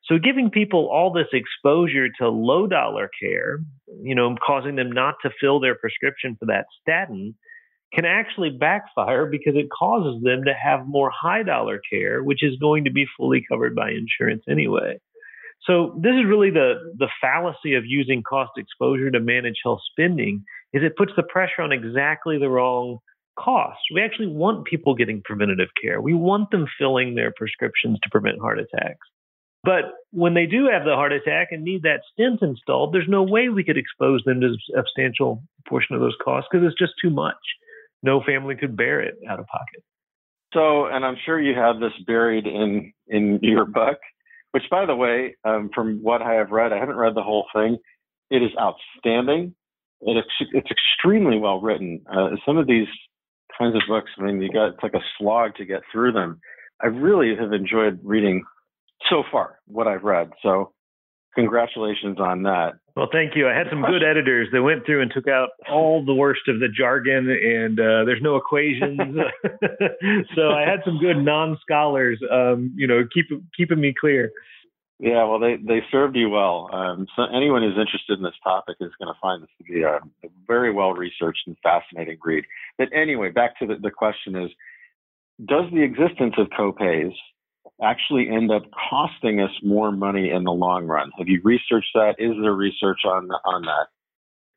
So 0.08 0.18
giving 0.18 0.50
people 0.50 0.90
all 0.92 1.12
this 1.12 1.28
exposure 1.34 2.08
to 2.20 2.30
low 2.30 2.66
dollar 2.66 3.10
care, 3.22 3.60
you 4.02 4.16
know, 4.16 4.36
causing 4.46 4.76
them 4.76 4.92
not 4.92 5.16
to 5.24 5.32
fill 5.40 5.60
their 5.60 5.76
prescription 5.76 6.38
for 6.40 6.46
that 6.46 6.66
statin 6.82 7.36
can 7.94 8.06
actually 8.06 8.50
backfire 8.50 9.26
because 9.26 9.56
it 9.56 9.68
causes 9.78 10.22
them 10.24 10.44
to 10.46 10.54
have 10.54 10.88
more 10.88 11.10
high 11.10 11.44
dollar 11.44 11.82
care, 11.92 12.24
which 12.24 12.44
is 12.44 12.58
going 12.60 12.86
to 12.86 12.92
be 12.92 13.06
fully 13.18 13.44
covered 13.50 13.76
by 13.76 13.92
insurance 13.92 14.44
anyway. 14.50 14.98
So 15.66 16.00
this 16.02 16.12
is 16.12 16.26
really 16.26 16.52
the 16.52 16.94
the 16.98 17.10
fallacy 17.20 17.74
of 17.76 17.84
using 17.86 18.24
cost 18.24 18.52
exposure 18.58 19.12
to 19.12 19.20
manage 19.20 19.60
health 19.64 19.82
spending 19.92 20.44
is 20.74 20.84
it 20.84 20.96
puts 20.96 21.12
the 21.16 21.24
pressure 21.24 21.62
on 21.62 21.72
exactly 21.72 22.38
the 22.38 22.50
wrong 22.50 23.00
costs. 23.38 23.84
We 23.94 24.02
actually 24.02 24.28
want 24.28 24.66
people 24.66 24.96
getting 24.96 25.22
preventative 25.26 25.70
care. 25.82 26.02
We 26.02 26.14
want 26.14 26.52
them 26.52 26.68
filling 26.80 27.16
their 27.16 27.34
prescriptions 27.36 28.00
to 28.04 28.10
prevent 28.10 28.40
heart 28.40 28.60
attacks. 28.60 29.08
But 29.68 29.92
when 30.12 30.34
they 30.34 30.46
do 30.46 30.70
have 30.72 30.86
the 30.86 30.96
heart 30.96 31.12
attack 31.12 31.50
and 31.52 31.64
need 31.64 31.84
that 31.84 32.00
stent 32.14 32.42
installed, 32.42 32.94
there's 32.94 33.10
no 33.10 33.24
way 33.24 33.50
we 33.50 33.66
could 33.66 33.78
expose 33.78 34.24
them 34.26 34.40
to 34.40 34.48
a 34.48 34.78
substantial 34.78 35.44
portion 35.68 35.96
of 35.96 36.02
those 36.02 36.16
costs 36.24 36.48
because 36.50 36.66
it's 36.66 36.80
just 36.80 36.94
too 37.04 37.10
much. 37.10 37.36
No 38.02 38.24
family 38.26 38.56
could 38.56 38.78
bear 38.78 39.02
it 39.02 39.16
out 39.30 39.40
of 39.40 39.46
pocket. 39.48 39.84
So, 40.54 40.86
and 40.86 41.06
I'm 41.06 41.18
sure 41.26 41.42
you 41.42 41.54
have 41.60 41.82
this 41.82 41.92
buried 42.06 42.48
in 42.48 42.94
in 43.08 43.40
your 43.42 43.66
book 43.66 43.98
which, 44.58 44.64
by 44.72 44.88
the 44.88 44.96
way, 44.96 45.36
um, 45.44 45.70
from 45.76 46.00
what 46.02 46.24
I 46.24 46.34
have 46.34 46.50
read, 46.50 46.74
I 46.74 46.80
haven't 46.80 46.96
read 46.96 47.16
the 47.16 47.22
whole 47.22 47.46
thing. 47.54 47.78
It 48.32 48.38
is 48.38 48.50
outstanding. 48.60 49.54
It, 50.02 50.26
it's 50.52 50.70
extremely 50.72 51.38
well 51.38 51.62
written. 51.62 52.02
Uh, 52.12 52.30
some 52.44 52.58
of 52.58 52.66
these 52.66 52.88
kinds 53.58 53.76
of 53.76 53.82
books, 53.88 54.10
I 54.18 54.24
mean, 54.24 54.42
you 54.42 54.52
got 54.52 54.70
it's 54.70 54.84
like 54.84 54.94
a 54.94 55.06
slog 55.18 55.56
to 55.58 55.66
get 55.66 55.82
through 55.92 56.14
them. 56.14 56.40
I 56.82 56.88
really 56.88 57.36
have 57.40 57.54
enjoyed 57.54 58.00
reading 58.04 58.44
so 59.10 59.24
far 59.32 59.60
what 59.68 59.88
I've 59.88 60.04
read. 60.04 60.32
So 60.42 60.74
congratulations 61.36 62.20
on 62.20 62.44
that. 62.44 62.74
Well, 62.96 63.10
thank 63.12 63.36
you. 63.36 63.48
I 63.48 63.56
had 63.56 63.68
some 63.70 63.84
good 63.84 64.04
editors 64.10 64.50
that 64.52 64.64
went 64.64 64.86
through 64.86 65.04
and 65.04 65.12
took 65.14 65.28
out 65.28 65.50
all 65.70 66.04
the 66.04 66.14
worst 66.14 66.42
of 66.48 66.60
the 66.60 66.68
jargon, 66.68 67.30
and 67.30 67.80
uh, 67.80 68.06
there's 68.06 68.22
no 68.22 68.36
equations. 68.36 69.00
so 70.36 70.50
I 70.50 70.62
had 70.62 70.82
some 70.84 70.98
good 71.00 71.18
non-scholars, 71.18 72.20
um, 72.32 72.74
you 72.76 72.88
know, 72.88 73.04
keep 73.14 73.26
keeping 73.56 73.80
me 73.80 73.94
clear. 74.00 74.32
Yeah, 75.00 75.26
well, 75.26 75.38
they, 75.38 75.58
they 75.58 75.82
served 75.92 76.16
you 76.16 76.30
well. 76.30 76.72
Um, 76.74 77.06
so 77.16 77.24
anyone 77.26 77.62
who's 77.62 77.78
interested 77.78 78.18
in 78.18 78.24
this 78.24 78.34
topic 78.44 78.78
is 78.80 78.90
going 79.00 79.14
to 79.14 79.20
find 79.22 79.44
this 79.44 79.50
to 79.60 79.64
be 79.64 79.84
a, 79.84 79.98
a, 79.98 80.30
very 80.48 80.72
well 80.72 80.94
researched 80.94 81.42
and 81.46 81.56
fascinating 81.62 82.18
read. 82.24 82.46
But 82.80 82.88
anyway, 82.96 83.30
back 83.30 83.60
to 83.60 83.68
the, 83.68 83.76
the 83.76 83.92
question 83.92 84.36
is, 84.36 84.50
does 85.46 85.66
the 85.72 85.84
existence 85.84 86.34
of 86.40 86.48
copays 86.48 87.14
actually 87.82 88.30
end 88.30 88.52
up 88.52 88.64
costing 88.90 89.40
us 89.40 89.52
more 89.64 89.92
money 89.92 90.32
in 90.32 90.44
the 90.44 90.52
long 90.52 90.86
run? 90.86 91.12
Have 91.18 91.28
you 91.28 91.42
researched 91.44 91.92
that? 91.94 92.16
Is 92.18 92.34
there 92.42 92.54
research 92.54 93.00
on 93.06 93.30
on 93.46 93.62
that? 93.64 93.88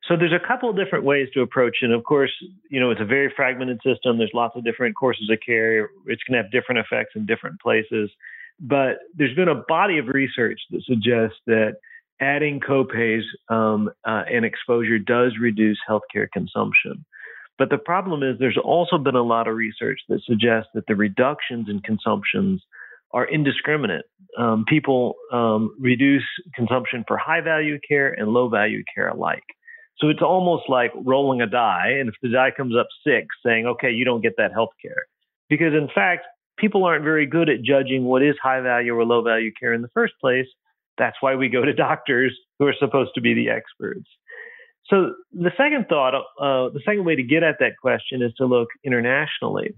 So 0.07 0.17
there's 0.17 0.33
a 0.33 0.45
couple 0.45 0.69
of 0.69 0.75
different 0.75 1.05
ways 1.05 1.27
to 1.35 1.41
approach 1.41 1.77
it. 1.81 1.85
And 1.85 1.93
of 1.93 2.03
course, 2.03 2.31
you 2.69 2.79
know, 2.79 2.89
it's 2.89 3.01
a 3.01 3.05
very 3.05 3.31
fragmented 3.35 3.79
system. 3.85 4.17
There's 4.17 4.31
lots 4.33 4.55
of 4.55 4.63
different 4.63 4.95
courses 4.95 5.29
of 5.31 5.37
care. 5.45 5.89
It's 6.07 6.23
going 6.23 6.37
to 6.37 6.41
have 6.41 6.51
different 6.51 6.79
effects 6.79 7.11
in 7.15 7.25
different 7.25 7.61
places. 7.61 8.09
But 8.59 8.99
there's 9.15 9.35
been 9.35 9.47
a 9.47 9.63
body 9.67 9.99
of 9.99 10.07
research 10.07 10.59
that 10.71 10.83
suggests 10.83 11.37
that 11.45 11.75
adding 12.19 12.59
copays 12.59 13.23
um, 13.49 13.89
uh, 14.05 14.23
and 14.31 14.43
exposure 14.45 14.99
does 14.99 15.33
reduce 15.39 15.79
healthcare 15.89 16.27
consumption. 16.31 17.05
But 17.57 17.69
the 17.69 17.77
problem 17.77 18.23
is 18.23 18.37
there's 18.39 18.57
also 18.63 18.97
been 18.97 19.15
a 19.15 19.23
lot 19.23 19.47
of 19.47 19.55
research 19.55 19.99
that 20.09 20.21
suggests 20.25 20.69
that 20.73 20.87
the 20.87 20.95
reductions 20.95 21.67
in 21.69 21.79
consumptions 21.81 22.61
are 23.13 23.25
indiscriminate. 23.25 24.05
Um, 24.37 24.65
people 24.67 25.15
um, 25.31 25.75
reduce 25.79 26.23
consumption 26.55 27.03
for 27.07 27.17
high 27.17 27.41
value 27.41 27.77
care 27.87 28.13
and 28.13 28.29
low 28.29 28.49
value 28.49 28.83
care 28.95 29.09
alike. 29.09 29.43
So 29.97 30.09
it's 30.09 30.21
almost 30.21 30.63
like 30.67 30.91
rolling 30.95 31.41
a 31.41 31.47
die. 31.47 31.97
And 31.99 32.09
if 32.09 32.15
the 32.21 32.29
die 32.29 32.51
comes 32.55 32.75
up 32.75 32.87
six, 33.05 33.27
saying, 33.45 33.67
okay, 33.67 33.91
you 33.91 34.05
don't 34.05 34.21
get 34.21 34.33
that 34.37 34.51
health 34.51 34.71
care. 34.81 35.03
Because 35.49 35.73
in 35.73 35.89
fact, 35.93 36.25
people 36.57 36.85
aren't 36.85 37.03
very 37.03 37.25
good 37.25 37.49
at 37.49 37.61
judging 37.61 38.05
what 38.05 38.23
is 38.23 38.35
high 38.41 38.61
value 38.61 38.95
or 38.95 39.05
low 39.05 39.21
value 39.21 39.51
care 39.59 39.73
in 39.73 39.81
the 39.81 39.89
first 39.93 40.13
place. 40.19 40.47
That's 40.97 41.17
why 41.19 41.35
we 41.35 41.49
go 41.49 41.63
to 41.63 41.73
doctors 41.73 42.37
who 42.57 42.67
are 42.67 42.75
supposed 42.79 43.11
to 43.15 43.21
be 43.21 43.33
the 43.33 43.49
experts. 43.49 44.07
So 44.87 45.13
the 45.33 45.51
second 45.55 45.85
thought, 45.87 46.15
uh, 46.15 46.69
the 46.73 46.81
second 46.85 47.05
way 47.05 47.15
to 47.15 47.23
get 47.23 47.43
at 47.43 47.57
that 47.59 47.73
question 47.81 48.21
is 48.21 48.33
to 48.37 48.45
look 48.45 48.69
internationally. 48.83 49.73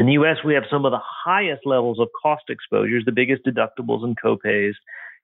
In 0.00 0.06
the 0.06 0.12
U.S., 0.12 0.38
we 0.42 0.54
have 0.54 0.62
some 0.70 0.86
of 0.86 0.92
the 0.92 1.00
highest 1.26 1.66
levels 1.66 1.98
of 2.00 2.08
cost 2.22 2.44
exposures, 2.48 3.04
the 3.04 3.12
biggest 3.12 3.42
deductibles 3.44 4.02
and 4.02 4.16
copays. 4.18 4.72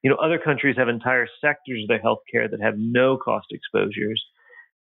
You 0.02 0.10
know, 0.10 0.16
other 0.16 0.38
countries 0.38 0.76
have 0.76 0.90
entire 0.90 1.26
sectors 1.40 1.82
of 1.82 1.88
their 1.88 1.98
healthcare 1.98 2.50
that 2.50 2.60
have 2.60 2.74
no 2.76 3.16
cost 3.16 3.46
exposures. 3.52 4.22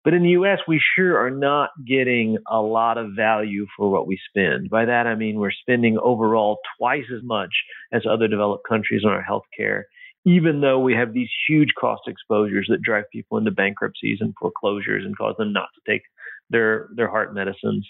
But 0.03 0.13
in 0.13 0.25
the 0.25 0.31
US, 0.31 0.59
we 0.67 0.83
sure 0.97 1.17
are 1.17 1.31
not 1.31 1.71
getting 1.87 2.37
a 2.51 2.61
lot 2.61 2.99
of 2.99 3.13
value 3.15 3.69
for 3.77 3.89
what 3.89 4.09
we 4.09 4.19
spend. 4.29 4.71
By 4.71 4.87
that, 4.87 5.07
I 5.07 5.15
mean 5.15 5.39
we're 5.39 5.53
spending 5.53 5.99
overall 6.03 6.59
twice 6.77 7.07
as 7.15 7.23
much 7.23 7.55
as 7.93 8.03
other 8.11 8.27
developed 8.27 8.67
countries 8.69 9.05
on 9.05 9.13
our 9.13 9.25
healthcare, 9.25 9.83
even 10.25 10.63
though 10.63 10.81
we 10.81 10.95
have 10.95 11.13
these 11.13 11.31
huge 11.49 11.71
cost 11.79 12.03
exposures 12.09 12.67
that 12.71 12.83
drive 12.83 13.05
people 13.13 13.39
into 13.39 13.53
bankruptcies 13.53 14.19
and 14.21 14.35
foreclosures 14.41 15.05
and 15.05 15.17
cause 15.17 15.37
them 15.39 15.53
not 15.53 15.69
to 15.77 15.93
take 15.93 16.03
their, 16.51 16.89
their 16.97 17.09
heart 17.09 17.33
medicines. 17.33 17.87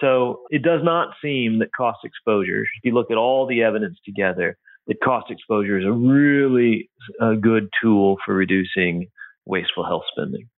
So 0.00 0.40
it 0.50 0.62
does 0.62 0.80
not 0.82 1.14
seem 1.22 1.58
that 1.60 1.68
cost 1.76 1.98
exposures, 2.04 2.68
if 2.76 2.84
you 2.84 2.92
look 2.92 3.10
at 3.10 3.16
all 3.16 3.46
the 3.46 3.62
evidence 3.62 3.98
together, 4.04 4.56
that 4.86 5.00
cost 5.00 5.30
exposure 5.30 5.78
is 5.78 5.86
a 5.86 5.92
really 5.92 6.90
a 7.20 7.34
good 7.34 7.68
tool 7.82 8.16
for 8.24 8.34
reducing 8.34 9.08
wasteful 9.44 9.84
health 9.84 10.04
spending. 10.12 10.48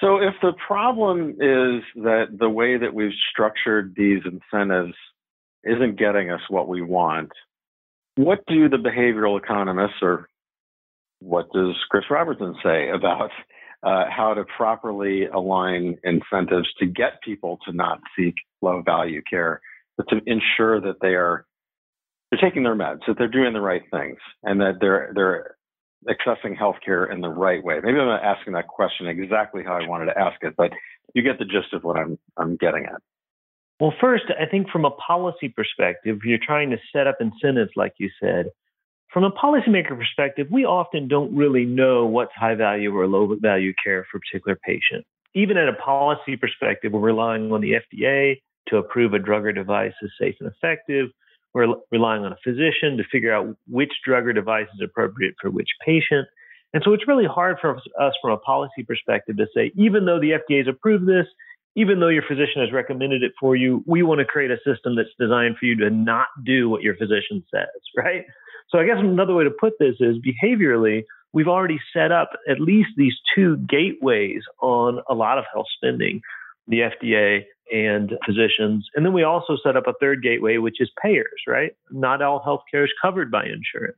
So, 0.00 0.16
if 0.16 0.34
the 0.42 0.52
problem 0.66 1.30
is 1.30 1.82
that 2.02 2.36
the 2.36 2.48
way 2.48 2.76
that 2.76 2.92
we've 2.92 3.12
structured 3.30 3.94
these 3.96 4.20
incentives 4.24 4.94
isn't 5.64 5.98
getting 5.98 6.30
us 6.30 6.40
what 6.48 6.68
we 6.68 6.82
want, 6.82 7.30
what 8.16 8.40
do 8.48 8.68
the 8.68 8.78
behavioral 8.78 9.38
economists 9.38 10.02
or 10.02 10.28
what 11.20 11.46
does 11.52 11.76
Chris 11.88 12.04
Robertson 12.10 12.56
say 12.64 12.90
about 12.90 13.30
uh, 13.84 14.04
how 14.10 14.34
to 14.34 14.44
properly 14.56 15.26
align 15.26 15.96
incentives 16.02 16.68
to 16.78 16.86
get 16.86 17.22
people 17.24 17.58
to 17.64 17.72
not 17.72 18.00
seek 18.18 18.34
low 18.62 18.82
value 18.82 19.22
care, 19.28 19.60
but 19.96 20.08
to 20.08 20.20
ensure 20.26 20.80
that 20.80 20.96
they 21.00 21.14
are 21.14 21.44
they're 22.30 22.40
taking 22.40 22.62
their 22.62 22.74
meds, 22.74 23.00
that 23.06 23.18
they're 23.18 23.28
doing 23.28 23.52
the 23.52 23.60
right 23.60 23.82
things, 23.90 24.18
and 24.42 24.60
that 24.60 24.78
they're 24.80 25.12
they're 25.14 25.56
accessing 26.08 26.56
healthcare 26.58 27.12
in 27.12 27.20
the 27.20 27.28
right 27.28 27.62
way? 27.62 27.76
Maybe 27.82 27.98
I'm 27.98 28.06
not 28.06 28.24
asking 28.24 28.54
that 28.54 28.68
question 28.68 29.06
exactly 29.06 29.62
how 29.64 29.74
I 29.74 29.86
wanted 29.86 30.06
to 30.06 30.18
ask 30.18 30.36
it, 30.42 30.54
but 30.56 30.72
you 31.14 31.22
get 31.22 31.38
the 31.38 31.44
gist 31.44 31.72
of 31.72 31.84
what 31.84 31.96
I'm 31.96 32.18
I'm 32.36 32.56
getting 32.56 32.86
at. 32.86 33.00
Well, 33.80 33.92
first, 34.00 34.24
I 34.40 34.46
think 34.46 34.68
from 34.70 34.84
a 34.84 34.90
policy 34.90 35.48
perspective, 35.48 36.20
you're 36.24 36.38
trying 36.38 36.70
to 36.70 36.76
set 36.92 37.06
up 37.06 37.16
incentives, 37.20 37.72
like 37.76 37.94
you 37.98 38.10
said. 38.20 38.46
From 39.12 39.24
a 39.24 39.30
policymaker 39.30 39.98
perspective, 39.98 40.46
we 40.50 40.64
often 40.64 41.06
don't 41.08 41.34
really 41.36 41.64
know 41.66 42.06
what's 42.06 42.32
high 42.34 42.54
value 42.54 42.96
or 42.96 43.06
low 43.06 43.36
value 43.40 43.74
care 43.82 44.06
for 44.10 44.18
a 44.18 44.20
particular 44.20 44.58
patient. 44.64 45.04
Even 45.34 45.56
at 45.56 45.68
a 45.68 45.74
policy 45.74 46.36
perspective, 46.36 46.92
we're 46.92 47.00
relying 47.00 47.52
on 47.52 47.60
the 47.60 47.72
FDA 47.72 48.40
to 48.68 48.76
approve 48.76 49.14
a 49.14 49.18
drug 49.18 49.44
or 49.44 49.52
device 49.52 49.92
as 50.02 50.10
safe 50.20 50.34
and 50.40 50.50
effective. 50.50 51.08
We're 51.54 51.74
relying 51.90 52.24
on 52.24 52.32
a 52.32 52.38
physician 52.42 52.96
to 52.96 53.04
figure 53.10 53.32
out 53.32 53.56
which 53.68 53.92
drug 54.04 54.26
or 54.26 54.32
device 54.32 54.68
is 54.74 54.80
appropriate 54.82 55.34
for 55.40 55.50
which 55.50 55.68
patient. 55.84 56.26
And 56.72 56.82
so 56.84 56.94
it's 56.94 57.06
really 57.06 57.26
hard 57.26 57.58
for 57.60 57.76
us 57.76 58.14
from 58.22 58.32
a 58.32 58.38
policy 58.38 58.82
perspective 58.82 59.36
to 59.36 59.46
say, 59.54 59.72
even 59.76 60.06
though 60.06 60.18
the 60.18 60.30
FDA 60.30 60.58
has 60.58 60.68
approved 60.68 61.06
this, 61.06 61.26
even 61.74 62.00
though 62.00 62.08
your 62.08 62.22
physician 62.22 62.60
has 62.60 62.72
recommended 62.72 63.22
it 63.22 63.32
for 63.38 63.56
you, 63.56 63.82
we 63.86 64.02
want 64.02 64.20
to 64.20 64.24
create 64.24 64.50
a 64.50 64.56
system 64.64 64.96
that's 64.96 65.08
designed 65.18 65.56
for 65.58 65.66
you 65.66 65.76
to 65.76 65.90
not 65.90 66.28
do 66.44 66.68
what 66.68 66.82
your 66.82 66.96
physician 66.96 67.44
says, 67.50 67.68
right? 67.96 68.24
So 68.70 68.78
I 68.78 68.86
guess 68.86 68.96
another 68.98 69.34
way 69.34 69.44
to 69.44 69.50
put 69.50 69.74
this 69.78 69.96
is 70.00 70.16
behaviorally, 70.18 71.04
we've 71.32 71.48
already 71.48 71.78
set 71.92 72.12
up 72.12 72.30
at 72.48 72.60
least 72.60 72.90
these 72.96 73.14
two 73.34 73.56
gateways 73.68 74.42
on 74.60 75.00
a 75.08 75.14
lot 75.14 75.38
of 75.38 75.44
health 75.52 75.66
spending 75.76 76.22
the 76.66 76.80
FDA 76.80 77.44
and 77.72 78.12
physicians. 78.26 78.88
And 78.94 79.04
then 79.04 79.12
we 79.12 79.22
also 79.22 79.56
set 79.64 79.76
up 79.76 79.86
a 79.86 79.94
third 80.00 80.22
gateway, 80.22 80.58
which 80.58 80.80
is 80.80 80.90
payers, 81.02 81.42
right? 81.46 81.72
Not 81.90 82.22
all 82.22 82.42
healthcare 82.44 82.84
is 82.84 82.92
covered 83.00 83.30
by 83.30 83.44
insurance. 83.44 83.96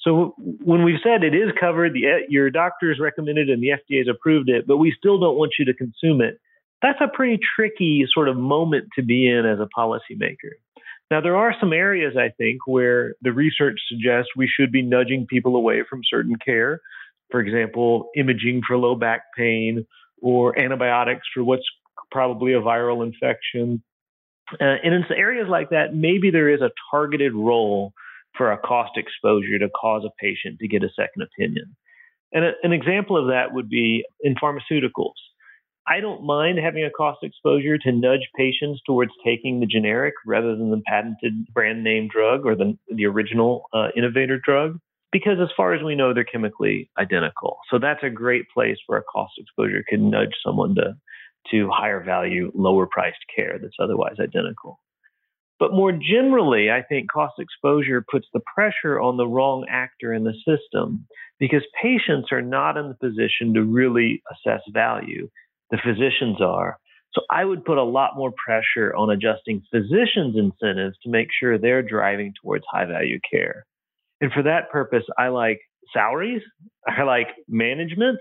So 0.00 0.34
when 0.38 0.84
we've 0.84 1.00
said 1.02 1.24
it 1.24 1.34
is 1.34 1.50
covered, 1.58 1.92
the, 1.92 2.20
your 2.28 2.50
doctor's 2.50 2.98
recommended 3.00 3.50
and 3.50 3.62
the 3.62 3.68
FDA 3.68 3.98
has 3.98 4.08
approved 4.08 4.48
it, 4.48 4.66
but 4.66 4.78
we 4.78 4.94
still 4.96 5.18
don't 5.18 5.36
want 5.36 5.52
you 5.58 5.64
to 5.66 5.74
consume 5.74 6.20
it, 6.20 6.40
that's 6.80 7.00
a 7.00 7.08
pretty 7.08 7.40
tricky 7.56 8.06
sort 8.12 8.28
of 8.28 8.36
moment 8.36 8.88
to 8.96 9.02
be 9.02 9.28
in 9.28 9.44
as 9.44 9.58
a 9.58 9.68
policymaker. 9.76 10.54
Now, 11.10 11.20
there 11.20 11.36
are 11.36 11.54
some 11.58 11.72
areas, 11.72 12.14
I 12.18 12.28
think, 12.36 12.66
where 12.66 13.14
the 13.22 13.32
research 13.32 13.80
suggests 13.88 14.30
we 14.36 14.48
should 14.48 14.70
be 14.70 14.82
nudging 14.82 15.26
people 15.26 15.56
away 15.56 15.82
from 15.88 16.02
certain 16.04 16.36
care. 16.36 16.80
For 17.30 17.40
example, 17.40 18.10
imaging 18.14 18.62
for 18.66 18.76
low 18.76 18.94
back 18.94 19.22
pain 19.36 19.86
or 20.20 20.58
antibiotics 20.58 21.26
for 21.32 21.42
what's 21.42 21.64
probably 22.10 22.52
a 22.52 22.60
viral 22.60 23.04
infection. 23.04 23.82
Uh, 24.52 24.76
and 24.82 24.94
in 24.94 25.04
areas 25.14 25.46
like 25.48 25.70
that, 25.70 25.94
maybe 25.94 26.30
there 26.30 26.48
is 26.48 26.60
a 26.60 26.70
targeted 26.90 27.34
role 27.34 27.92
for 28.36 28.52
a 28.52 28.58
cost 28.58 28.92
exposure 28.96 29.58
to 29.58 29.68
cause 29.68 30.04
a 30.04 30.10
patient 30.20 30.58
to 30.60 30.68
get 30.68 30.82
a 30.82 30.88
second 30.96 31.22
opinion. 31.22 31.76
And 32.32 32.44
a, 32.44 32.52
an 32.62 32.72
example 32.72 33.16
of 33.16 33.28
that 33.28 33.52
would 33.52 33.68
be 33.68 34.04
in 34.20 34.34
pharmaceuticals. 34.36 35.14
I 35.86 36.00
don't 36.00 36.24
mind 36.24 36.58
having 36.58 36.84
a 36.84 36.90
cost 36.90 37.20
exposure 37.22 37.78
to 37.78 37.92
nudge 37.92 38.28
patients 38.36 38.80
towards 38.86 39.10
taking 39.24 39.60
the 39.60 39.66
generic 39.66 40.14
rather 40.26 40.54
than 40.54 40.70
the 40.70 40.82
patented 40.86 41.32
brand 41.54 41.82
name 41.82 42.08
drug 42.12 42.44
or 42.44 42.54
the, 42.54 42.76
the 42.94 43.06
original 43.06 43.68
uh, 43.72 43.88
innovator 43.96 44.38
drug 44.38 44.78
because 45.12 45.38
as 45.40 45.48
far 45.56 45.72
as 45.72 45.82
we 45.82 45.94
know, 45.94 46.12
they're 46.12 46.24
chemically 46.24 46.90
identical. 46.98 47.58
So 47.70 47.78
that's 47.78 48.02
a 48.02 48.10
great 48.10 48.44
place 48.52 48.76
where 48.86 48.98
a 48.98 49.04
cost 49.04 49.32
exposure 49.38 49.82
can 49.88 50.10
nudge 50.10 50.34
someone 50.44 50.74
to, 50.74 50.94
to 51.50 51.70
higher 51.72 52.02
value, 52.02 52.50
lower 52.54 52.86
priced 52.86 53.24
care 53.34 53.58
that's 53.60 53.76
otherwise 53.80 54.16
identical. 54.20 54.80
But 55.58 55.72
more 55.72 55.92
generally, 55.92 56.70
I 56.70 56.82
think 56.82 57.10
cost 57.10 57.34
exposure 57.38 58.04
puts 58.08 58.26
the 58.32 58.40
pressure 58.54 59.00
on 59.00 59.16
the 59.16 59.26
wrong 59.26 59.66
actor 59.68 60.12
in 60.12 60.24
the 60.24 60.34
system 60.46 61.06
because 61.40 61.62
patients 61.82 62.28
are 62.30 62.42
not 62.42 62.76
in 62.76 62.88
the 62.88 62.94
position 62.94 63.54
to 63.54 63.62
really 63.62 64.22
assess 64.30 64.60
value. 64.72 65.28
The 65.70 65.78
physicians 65.84 66.40
are. 66.40 66.78
So 67.12 67.22
I 67.30 67.44
would 67.44 67.64
put 67.64 67.78
a 67.78 67.82
lot 67.82 68.16
more 68.16 68.32
pressure 68.32 68.94
on 68.94 69.10
adjusting 69.10 69.62
physicians' 69.72 70.36
incentives 70.36 70.96
to 71.02 71.10
make 71.10 71.28
sure 71.38 71.58
they're 71.58 71.82
driving 71.82 72.32
towards 72.40 72.64
high 72.70 72.84
value 72.84 73.18
care. 73.30 73.66
And 74.20 74.30
for 74.32 74.42
that 74.42 74.70
purpose, 74.70 75.04
I 75.16 75.28
like 75.28 75.60
salaries, 75.92 76.42
I 76.86 77.02
like 77.02 77.28
management, 77.48 78.18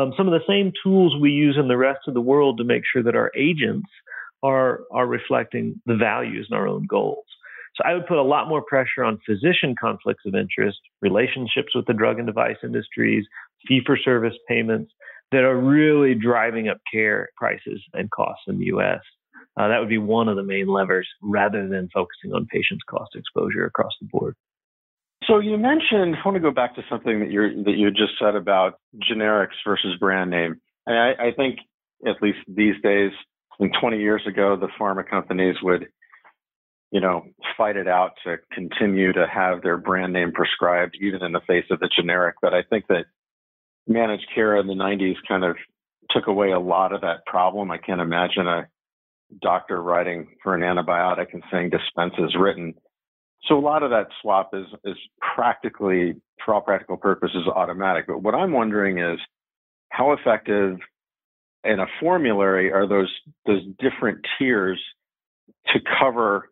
um, 0.00 0.12
some 0.16 0.26
of 0.26 0.32
the 0.32 0.46
same 0.46 0.72
tools 0.82 1.14
we 1.20 1.30
use 1.30 1.56
in 1.58 1.68
the 1.68 1.76
rest 1.76 2.00
of 2.06 2.14
the 2.14 2.20
world 2.20 2.58
to 2.58 2.64
make 2.64 2.82
sure 2.90 3.02
that 3.02 3.16
our 3.16 3.30
agents 3.36 3.88
are 4.42 4.80
are 4.90 5.06
reflecting 5.06 5.80
the 5.86 5.96
values 5.96 6.46
and 6.50 6.58
our 6.58 6.66
own 6.66 6.86
goals. 6.86 7.24
So 7.76 7.84
I 7.84 7.94
would 7.94 8.06
put 8.06 8.18
a 8.18 8.22
lot 8.22 8.48
more 8.48 8.62
pressure 8.62 9.04
on 9.04 9.20
physician 9.24 9.74
conflicts 9.80 10.24
of 10.26 10.34
interest, 10.34 10.78
relationships 11.02 11.74
with 11.74 11.86
the 11.86 11.92
drug 11.92 12.18
and 12.18 12.26
device 12.26 12.56
industries, 12.64 13.24
fee 13.66 13.80
for 13.84 13.96
service 13.96 14.34
payments 14.48 14.92
that 15.32 15.44
are 15.44 15.56
really 15.56 16.14
driving 16.14 16.68
up 16.68 16.78
care 16.92 17.28
prices 17.36 17.80
and 17.92 18.10
costs 18.10 18.44
in 18.48 18.58
the 18.58 18.66
US. 18.66 19.00
Uh, 19.56 19.68
that 19.68 19.78
would 19.78 19.88
be 19.88 19.98
one 19.98 20.28
of 20.28 20.36
the 20.36 20.42
main 20.42 20.66
levers 20.66 21.08
rather 21.22 21.68
than 21.68 21.88
focusing 21.92 22.32
on 22.32 22.46
patients' 22.46 22.82
cost 22.88 23.14
exposure 23.14 23.66
across 23.66 23.92
the 24.00 24.08
board. 24.10 24.34
So 25.30 25.38
you 25.38 25.56
mentioned. 25.56 26.16
I 26.16 26.28
want 26.28 26.34
to 26.34 26.40
go 26.40 26.50
back 26.50 26.74
to 26.74 26.82
something 26.90 27.20
that 27.20 27.30
you 27.30 27.62
that 27.62 27.76
you 27.76 27.90
just 27.92 28.18
said 28.20 28.34
about 28.34 28.80
generics 29.08 29.54
versus 29.64 29.96
brand 30.00 30.28
name. 30.28 30.60
And 30.86 30.98
I, 30.98 31.28
I 31.28 31.32
think 31.36 31.60
at 32.04 32.20
least 32.20 32.38
these 32.48 32.74
days, 32.82 33.12
and 33.60 33.72
20 33.80 34.00
years 34.00 34.22
ago, 34.26 34.56
the 34.56 34.66
pharma 34.80 35.08
companies 35.08 35.54
would, 35.62 35.86
you 36.90 37.00
know, 37.00 37.26
fight 37.56 37.76
it 37.76 37.86
out 37.86 38.12
to 38.24 38.38
continue 38.52 39.12
to 39.12 39.24
have 39.32 39.62
their 39.62 39.76
brand 39.76 40.12
name 40.12 40.32
prescribed, 40.32 40.96
even 41.00 41.22
in 41.22 41.30
the 41.30 41.40
face 41.46 41.66
of 41.70 41.78
the 41.78 41.88
generic. 41.94 42.34
But 42.42 42.52
I 42.52 42.62
think 42.68 42.88
that 42.88 43.04
managed 43.86 44.26
care 44.34 44.56
in 44.56 44.66
the 44.66 44.74
90s 44.74 45.16
kind 45.28 45.44
of 45.44 45.56
took 46.10 46.26
away 46.26 46.50
a 46.50 46.58
lot 46.58 46.92
of 46.92 47.02
that 47.02 47.24
problem. 47.26 47.70
I 47.70 47.78
can't 47.78 48.00
imagine 48.00 48.48
a 48.48 48.66
doctor 49.40 49.80
writing 49.80 50.26
for 50.42 50.56
an 50.56 50.62
antibiotic 50.62 51.34
and 51.34 51.44
saying 51.52 51.70
dispense 51.70 52.14
is 52.18 52.34
written. 52.36 52.74
So 53.46 53.58
a 53.58 53.60
lot 53.60 53.82
of 53.82 53.90
that 53.90 54.08
swap 54.20 54.50
is 54.54 54.66
is 54.84 54.96
practically, 55.34 56.16
for 56.44 56.54
all 56.54 56.60
practical 56.60 56.96
purposes, 56.96 57.46
automatic. 57.54 58.06
But 58.06 58.22
what 58.22 58.34
I'm 58.34 58.52
wondering 58.52 58.98
is 58.98 59.18
how 59.90 60.12
effective 60.12 60.78
in 61.64 61.80
a 61.80 61.86
formulary 62.00 62.72
are 62.72 62.86
those 62.86 63.10
those 63.46 63.62
different 63.78 64.26
tiers 64.38 64.80
to 65.68 65.80
cover, 65.98 66.50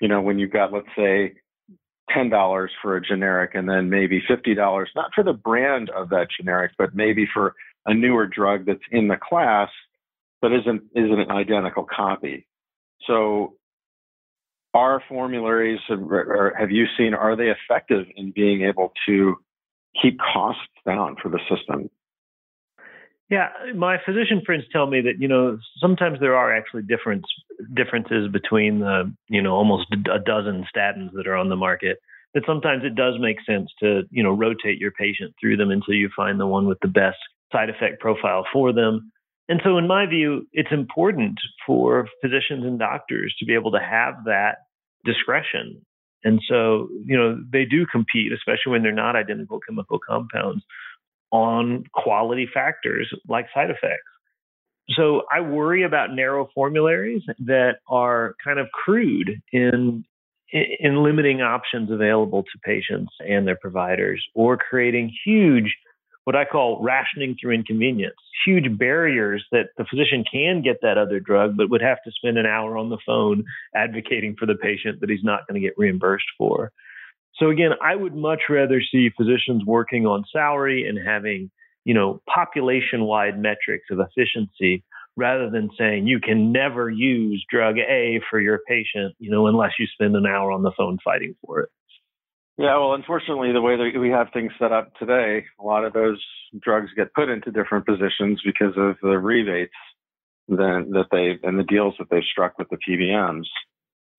you 0.00 0.08
know, 0.08 0.20
when 0.20 0.38
you've 0.38 0.52
got 0.52 0.72
let's 0.72 0.88
say 0.96 1.34
ten 2.10 2.28
dollars 2.30 2.70
for 2.82 2.96
a 2.96 3.02
generic 3.02 3.52
and 3.54 3.68
then 3.68 3.88
maybe 3.88 4.22
fifty 4.28 4.54
dollars, 4.54 4.90
not 4.94 5.10
for 5.14 5.24
the 5.24 5.32
brand 5.32 5.90
of 5.90 6.10
that 6.10 6.28
generic, 6.38 6.72
but 6.78 6.94
maybe 6.94 7.26
for 7.32 7.54
a 7.86 7.94
newer 7.94 8.26
drug 8.26 8.66
that's 8.66 8.80
in 8.90 9.08
the 9.08 9.16
class 9.16 9.70
but 10.44 10.52
isn't 10.52 10.82
isn't 10.94 11.20
an 11.20 11.30
identical 11.30 11.84
copy. 11.84 12.46
So 13.06 13.54
our 14.74 15.02
formularies 15.08 15.80
have 15.88 16.70
you 16.70 16.86
seen 16.98 17.14
are 17.14 17.36
they 17.36 17.50
effective 17.50 18.06
in 18.16 18.32
being 18.32 18.62
able 18.62 18.92
to 19.06 19.36
keep 20.00 20.18
costs 20.18 20.62
down 20.84 21.16
for 21.22 21.28
the 21.28 21.38
system? 21.48 21.88
Yeah, 23.30 23.48
my 23.74 23.96
physician 24.04 24.42
friends 24.44 24.64
tell 24.70 24.86
me 24.86 25.00
that 25.00 25.14
you 25.18 25.28
know 25.28 25.58
sometimes 25.78 26.20
there 26.20 26.36
are 26.36 26.54
actually 26.54 26.82
difference 26.82 27.24
differences 27.74 28.30
between 28.30 28.80
the 28.80 29.12
you 29.28 29.40
know 29.40 29.54
almost 29.54 29.86
a 29.92 30.18
dozen 30.18 30.66
statins 30.74 31.12
that 31.14 31.26
are 31.26 31.36
on 31.36 31.48
the 31.48 31.56
market. 31.56 31.98
That 32.34 32.42
sometimes 32.46 32.84
it 32.84 32.96
does 32.96 33.14
make 33.18 33.38
sense 33.46 33.70
to 33.80 34.02
you 34.10 34.22
know 34.22 34.30
rotate 34.30 34.78
your 34.78 34.90
patient 34.90 35.34
through 35.40 35.56
them 35.56 35.70
until 35.70 35.94
you 35.94 36.10
find 36.14 36.38
the 36.38 36.46
one 36.46 36.66
with 36.66 36.78
the 36.80 36.88
best 36.88 37.16
side 37.50 37.70
effect 37.70 38.00
profile 38.00 38.44
for 38.52 38.72
them. 38.72 39.10
And 39.48 39.60
so, 39.62 39.76
in 39.76 39.86
my 39.86 40.06
view, 40.06 40.46
it's 40.52 40.72
important 40.72 41.38
for 41.66 42.08
physicians 42.22 42.64
and 42.64 42.78
doctors 42.78 43.34
to 43.38 43.44
be 43.44 43.54
able 43.54 43.72
to 43.72 43.80
have 43.80 44.24
that 44.24 44.58
discretion. 45.04 45.84
And 46.24 46.40
so, 46.48 46.88
you 47.04 47.18
know, 47.18 47.38
they 47.52 47.66
do 47.66 47.84
compete, 47.84 48.32
especially 48.32 48.72
when 48.72 48.82
they're 48.82 48.92
not 48.92 49.16
identical 49.16 49.60
chemical 49.60 49.98
compounds, 49.98 50.64
on 51.30 51.84
quality 51.92 52.48
factors 52.52 53.12
like 53.28 53.46
side 53.52 53.70
effects. 53.70 54.02
So 54.90 55.22
I 55.32 55.40
worry 55.40 55.82
about 55.82 56.14
narrow 56.14 56.48
formularies 56.54 57.22
that 57.40 57.76
are 57.88 58.34
kind 58.44 58.58
of 58.58 58.68
crude 58.72 59.40
in 59.52 60.04
in 60.52 61.02
limiting 61.02 61.40
options 61.40 61.90
available 61.90 62.44
to 62.44 62.58
patients 62.62 63.12
and 63.18 63.46
their 63.46 63.56
providers 63.56 64.24
or 64.34 64.56
creating 64.56 65.12
huge 65.24 65.74
what 66.24 66.34
I 66.34 66.44
call 66.44 66.82
rationing 66.82 67.36
through 67.40 67.54
inconvenience, 67.54 68.16
huge 68.46 68.78
barriers 68.78 69.44
that 69.52 69.68
the 69.76 69.84
physician 69.84 70.24
can 70.30 70.62
get 70.62 70.78
that 70.82 70.98
other 70.98 71.20
drug, 71.20 71.56
but 71.56 71.70
would 71.70 71.82
have 71.82 72.02
to 72.04 72.12
spend 72.12 72.38
an 72.38 72.46
hour 72.46 72.76
on 72.76 72.88
the 72.88 72.98
phone 73.06 73.44
advocating 73.74 74.34
for 74.38 74.46
the 74.46 74.54
patient 74.54 75.00
that 75.00 75.10
he's 75.10 75.22
not 75.22 75.46
going 75.46 75.60
to 75.60 75.66
get 75.66 75.74
reimbursed 75.76 76.26
for. 76.38 76.72
So 77.36 77.50
again, 77.50 77.72
I 77.82 77.94
would 77.94 78.14
much 78.14 78.42
rather 78.48 78.80
see 78.80 79.10
physicians 79.16 79.64
working 79.66 80.06
on 80.06 80.24
salary 80.32 80.88
and 80.88 80.98
having, 81.04 81.50
you 81.84 81.92
know, 81.92 82.22
population 82.32 83.04
wide 83.04 83.38
metrics 83.38 83.86
of 83.90 83.98
efficiency 84.00 84.84
rather 85.16 85.50
than 85.50 85.70
saying 85.78 86.06
you 86.06 86.20
can 86.20 86.52
never 86.52 86.88
use 86.90 87.44
drug 87.50 87.78
A 87.78 88.20
for 88.30 88.40
your 88.40 88.60
patient, 88.66 89.14
you 89.18 89.30
know, 89.30 89.46
unless 89.46 89.72
you 89.78 89.86
spend 89.86 90.16
an 90.16 90.26
hour 90.26 90.50
on 90.50 90.62
the 90.62 90.72
phone 90.76 90.98
fighting 91.04 91.34
for 91.44 91.60
it. 91.60 91.68
Yeah, 92.56 92.78
well, 92.78 92.94
unfortunately, 92.94 93.52
the 93.52 93.60
way 93.60 93.76
that 93.76 93.98
we 93.98 94.10
have 94.10 94.28
things 94.32 94.52
set 94.60 94.70
up 94.70 94.94
today, 94.94 95.44
a 95.58 95.64
lot 95.64 95.84
of 95.84 95.92
those 95.92 96.22
drugs 96.62 96.90
get 96.96 97.12
put 97.12 97.28
into 97.28 97.50
different 97.50 97.84
positions 97.84 98.40
because 98.44 98.74
of 98.76 98.96
the 99.02 99.18
rebates 99.18 99.74
that, 100.48 100.86
that 100.90 101.06
they 101.10 101.46
and 101.46 101.58
the 101.58 101.64
deals 101.64 101.94
that 101.98 102.06
they've 102.10 102.22
struck 102.30 102.56
with 102.58 102.68
the 102.68 102.78
PBMs. 102.88 103.46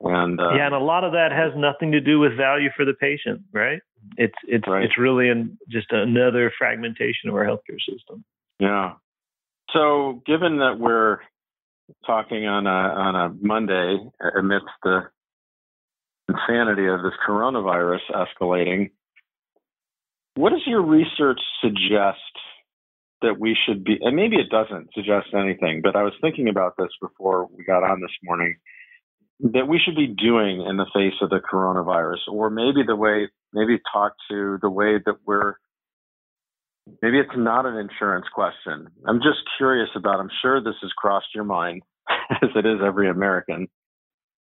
And 0.01 0.39
uh, 0.39 0.53
yeah, 0.55 0.65
and 0.65 0.75
a 0.75 0.79
lot 0.79 1.05
of 1.05 1.13
that 1.13 1.31
has 1.31 1.53
nothing 1.55 1.93
to 1.93 2.01
do 2.01 2.19
with 2.19 2.35
value 2.35 2.69
for 2.75 2.83
the 2.83 2.93
patient, 2.93 3.41
right? 3.53 3.79
It's 4.17 4.35
it's 4.45 4.67
right. 4.67 4.83
it's 4.83 4.97
really 4.97 5.29
an, 5.29 5.57
just 5.69 5.87
another 5.91 6.51
fragmentation 6.57 7.29
of 7.29 7.35
our 7.35 7.45
healthcare 7.45 7.79
system. 7.79 8.25
Yeah. 8.59 8.93
So, 9.71 10.21
given 10.25 10.57
that 10.57 10.77
we're 10.79 11.19
talking 12.05 12.45
on 12.45 12.67
a 12.67 12.69
on 12.69 13.15
a 13.15 13.33
Monday 13.41 13.97
amidst 14.37 14.67
the 14.83 15.03
insanity 16.29 16.87
of 16.87 17.01
this 17.01 17.13
coronavirus 17.27 18.01
escalating. 18.11 18.91
What 20.35 20.51
does 20.51 20.63
your 20.65 20.81
research 20.81 21.39
suggest 21.61 22.19
that 23.21 23.39
we 23.39 23.55
should 23.65 23.83
be, 23.83 23.97
and 24.01 24.15
maybe 24.15 24.35
it 24.35 24.49
doesn't 24.49 24.89
suggest 24.93 25.27
anything, 25.33 25.81
but 25.81 25.95
I 25.95 26.03
was 26.03 26.13
thinking 26.21 26.49
about 26.49 26.73
this 26.77 26.89
before 27.01 27.47
we 27.47 27.63
got 27.63 27.83
on 27.83 28.01
this 28.01 28.11
morning, 28.23 28.55
that 29.39 29.67
we 29.67 29.79
should 29.83 29.95
be 29.95 30.07
doing 30.07 30.65
in 30.67 30.77
the 30.77 30.85
face 30.93 31.15
of 31.21 31.29
the 31.29 31.39
coronavirus, 31.39 32.27
or 32.31 32.49
maybe 32.49 32.83
the 32.85 32.95
way, 32.95 33.29
maybe 33.53 33.79
talk 33.91 34.13
to 34.29 34.57
the 34.61 34.69
way 34.69 34.99
that 35.05 35.15
we're, 35.25 35.55
maybe 37.01 37.19
it's 37.19 37.37
not 37.37 37.65
an 37.65 37.77
insurance 37.77 38.25
question. 38.33 38.87
I'm 39.07 39.19
just 39.19 39.39
curious 39.57 39.89
about, 39.95 40.19
I'm 40.19 40.31
sure 40.41 40.61
this 40.61 40.75
has 40.81 40.91
crossed 40.91 41.33
your 41.33 41.45
mind, 41.45 41.83
as 42.29 42.49
it 42.55 42.65
is 42.65 42.79
every 42.85 43.09
American 43.09 43.67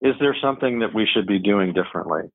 is 0.03 0.15
there 0.21 0.37
something 0.41 0.81
that 0.81 0.95
we 0.95 1.07
should 1.13 1.27
be 1.27 1.39
doing 1.39 1.73
differently? 1.73 2.31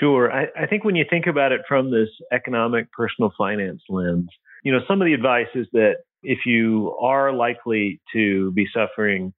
Sure. 0.00 0.32
I, 0.32 0.46
I, 0.58 0.66
think 0.66 0.84
when 0.84 0.96
you 0.96 1.04
think 1.08 1.26
about 1.26 1.52
it 1.52 1.60
from 1.68 1.90
this 1.90 2.08
economic 2.32 2.90
personal 2.92 3.32
finance 3.36 3.82
lens, 3.88 4.28
you 4.64 4.72
know, 4.72 4.80
some 4.88 5.00
of 5.00 5.06
the 5.06 5.12
advice 5.12 5.48
is 5.54 5.66
that 5.72 5.96
if 6.22 6.40
you 6.46 6.96
are 7.00 7.32
likely 7.32 8.00
to 8.12 8.50
be 8.52 8.66
suffering 8.74 9.32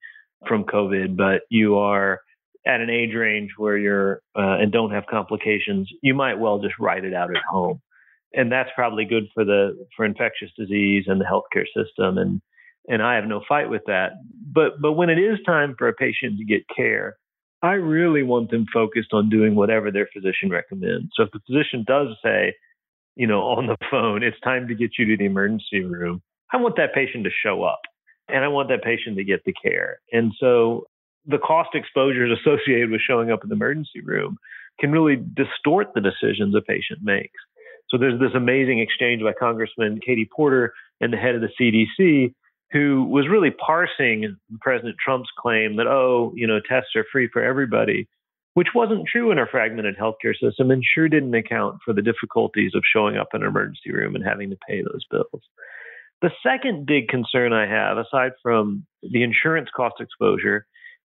from 0.46 0.64
COVID, 0.64 1.16
but 1.16 1.42
you 1.50 1.76
are 1.76 2.20
at 2.66 2.80
an 2.80 2.90
age 2.90 3.14
range 3.14 3.50
where 3.56 3.76
you're 3.76 4.22
uh, 4.36 4.56
and 4.60 4.72
don't 4.72 4.92
have 4.92 5.04
complications, 5.10 5.90
you 6.02 6.14
might 6.14 6.38
well 6.38 6.58
just 6.58 6.74
write 6.78 7.04
it 7.04 7.12
out 7.12 7.30
at 7.30 7.42
home, 7.50 7.80
and 8.32 8.50
that's 8.50 8.70
probably 8.74 9.04
good 9.04 9.24
for 9.34 9.44
the 9.44 9.86
for 9.96 10.04
infectious 10.04 10.50
disease 10.56 11.04
and 11.06 11.20
the 11.20 11.24
healthcare 11.24 11.66
system. 11.74 12.18
And 12.18 12.40
and 12.88 13.02
I 13.02 13.16
have 13.16 13.26
no 13.26 13.42
fight 13.48 13.68
with 13.68 13.82
that. 13.86 14.12
But 14.52 14.80
but 14.80 14.92
when 14.92 15.10
it 15.10 15.18
is 15.18 15.38
time 15.44 15.74
for 15.76 15.88
a 15.88 15.92
patient 15.92 16.38
to 16.38 16.44
get 16.44 16.62
care, 16.74 17.16
I 17.62 17.72
really 17.72 18.22
want 18.22 18.50
them 18.50 18.66
focused 18.72 19.12
on 19.12 19.28
doing 19.28 19.54
whatever 19.54 19.90
their 19.90 20.08
physician 20.12 20.50
recommends. 20.50 21.08
So 21.14 21.24
if 21.24 21.30
the 21.32 21.40
physician 21.46 21.84
does 21.86 22.08
say, 22.22 22.54
you 23.16 23.26
know, 23.26 23.40
on 23.42 23.66
the 23.66 23.76
phone, 23.90 24.22
it's 24.22 24.38
time 24.40 24.68
to 24.68 24.74
get 24.74 24.92
you 24.98 25.06
to 25.06 25.16
the 25.16 25.24
emergency 25.24 25.82
room, 25.82 26.22
I 26.52 26.58
want 26.58 26.76
that 26.76 26.94
patient 26.94 27.24
to 27.24 27.30
show 27.30 27.62
up 27.62 27.80
and 28.28 28.44
I 28.44 28.48
want 28.48 28.68
that 28.68 28.82
patient 28.82 29.16
to 29.16 29.24
get 29.24 29.44
the 29.44 29.52
care. 29.52 30.00
And 30.12 30.32
so 30.38 30.86
the 31.26 31.38
cost 31.38 31.70
exposures 31.74 32.38
associated 32.40 32.90
with 32.90 33.00
showing 33.00 33.30
up 33.30 33.42
in 33.42 33.48
the 33.48 33.56
emergency 33.56 34.00
room 34.02 34.38
can 34.78 34.92
really 34.92 35.16
distort 35.16 35.88
the 35.94 36.00
decisions 36.00 36.54
a 36.54 36.60
patient 36.60 37.00
makes. 37.02 37.38
So 37.88 37.98
there's 37.98 38.20
this 38.20 38.32
amazing 38.34 38.80
exchange 38.80 39.22
by 39.22 39.32
Congressman 39.32 40.00
Katie 40.04 40.28
Porter 40.30 40.74
and 41.00 41.12
the 41.12 41.16
head 41.16 41.34
of 41.34 41.40
the 41.40 41.48
CDC 41.58 42.34
who 42.72 43.04
was 43.04 43.28
really 43.28 43.50
parsing 43.50 44.36
President 44.60 44.96
Trump's 45.02 45.30
claim 45.38 45.76
that, 45.76 45.86
oh, 45.86 46.32
you 46.34 46.46
know, 46.46 46.60
tests 46.68 46.96
are 46.96 47.06
free 47.12 47.28
for 47.32 47.42
everybody, 47.42 48.08
which 48.54 48.68
wasn't 48.74 49.06
true 49.06 49.30
in 49.30 49.38
our 49.38 49.46
fragmented 49.46 49.96
healthcare 49.96 50.34
system 50.40 50.70
and 50.70 50.82
sure 50.94 51.08
didn't 51.08 51.34
account 51.34 51.78
for 51.84 51.94
the 51.94 52.02
difficulties 52.02 52.72
of 52.74 52.82
showing 52.92 53.16
up 53.16 53.28
in 53.34 53.42
an 53.42 53.48
emergency 53.48 53.92
room 53.92 54.14
and 54.14 54.24
having 54.24 54.50
to 54.50 54.56
pay 54.68 54.82
those 54.82 55.04
bills. 55.10 55.42
The 56.22 56.30
second 56.42 56.86
big 56.86 57.08
concern 57.08 57.52
I 57.52 57.66
have, 57.66 57.98
aside 57.98 58.32
from 58.42 58.86
the 59.02 59.22
insurance 59.22 59.68
cost 59.74 59.96
exposure, 60.00 60.66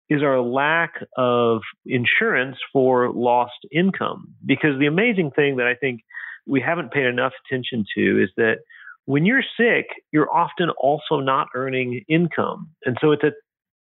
is 0.10 0.22
our 0.22 0.40
lack 0.40 0.94
of 1.18 1.62
insurance 1.86 2.58
for 2.72 3.12
lost 3.12 3.66
income. 3.72 4.34
Because 4.46 4.80
the 4.80 4.88
amazing 4.88 5.32
thing 5.32 5.58
that 5.58 5.68
I 5.68 5.76
think 5.76 6.02
we 6.46 6.62
haven't 6.62 6.92
paid 6.92 7.06
enough 7.06 7.34
attention 7.46 7.86
to 7.96 8.24
is 8.24 8.30
that 8.38 8.60
when 9.08 9.26
you're 9.26 9.44
sick, 9.58 9.88
you're 10.12 10.32
often 10.32 10.70
also 10.70 11.22
not 11.22 11.48
earning 11.56 12.04
income. 12.10 12.70
And 12.86 12.98
so 13.00 13.12
it's 13.12 13.24
a 13.24 13.32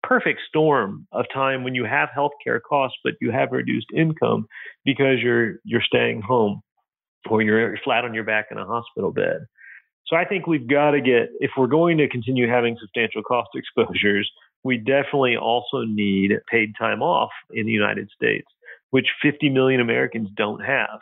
perfect 0.03 0.41
storm 0.49 1.07
of 1.13 1.25
time 1.33 1.63
when 1.63 1.75
you 1.75 1.85
have 1.85 2.09
healthcare 2.17 2.61
costs, 2.61 2.99
but 3.05 3.15
you 3.21 3.31
have 3.31 3.53
reduced 3.53 3.87
income 3.97 4.47
because 4.85 5.21
you're 5.23 5.61
you're 5.65 5.83
staying 5.87 6.21
home 6.21 6.61
or 7.31 7.41
you're 7.43 7.77
flat 7.85 8.05
on 8.05 8.13
your 8.13 8.25
back 8.25 8.47
in 8.51 8.59
a 8.59 8.67
hospital 8.67 9.13
bed. 9.13 9.47
So 10.09 10.17
I 10.17 10.25
think 10.25 10.49
we've 10.49 10.69
got 10.69 10.91
to 10.91 11.01
get 11.01 11.31
if 11.39 11.53
we're 11.57 11.69
going 11.69 11.97
to 11.99 12.09
continue 12.09 12.49
having 12.49 12.77
substantial 12.81 13.23
cost 13.23 13.51
exposures, 13.55 14.29
we 14.65 14.79
definitely 14.79 15.37
also 15.37 15.83
need 15.87 16.33
paid 16.51 16.73
time 16.77 17.03
off 17.03 17.31
in 17.53 17.67
the 17.67 17.73
United 17.73 18.11
States, 18.11 18.49
which 18.91 19.07
50 19.23 19.49
million 19.51 19.81
Americans 19.81 20.29
don't 20.37 20.61
have. 20.61 20.99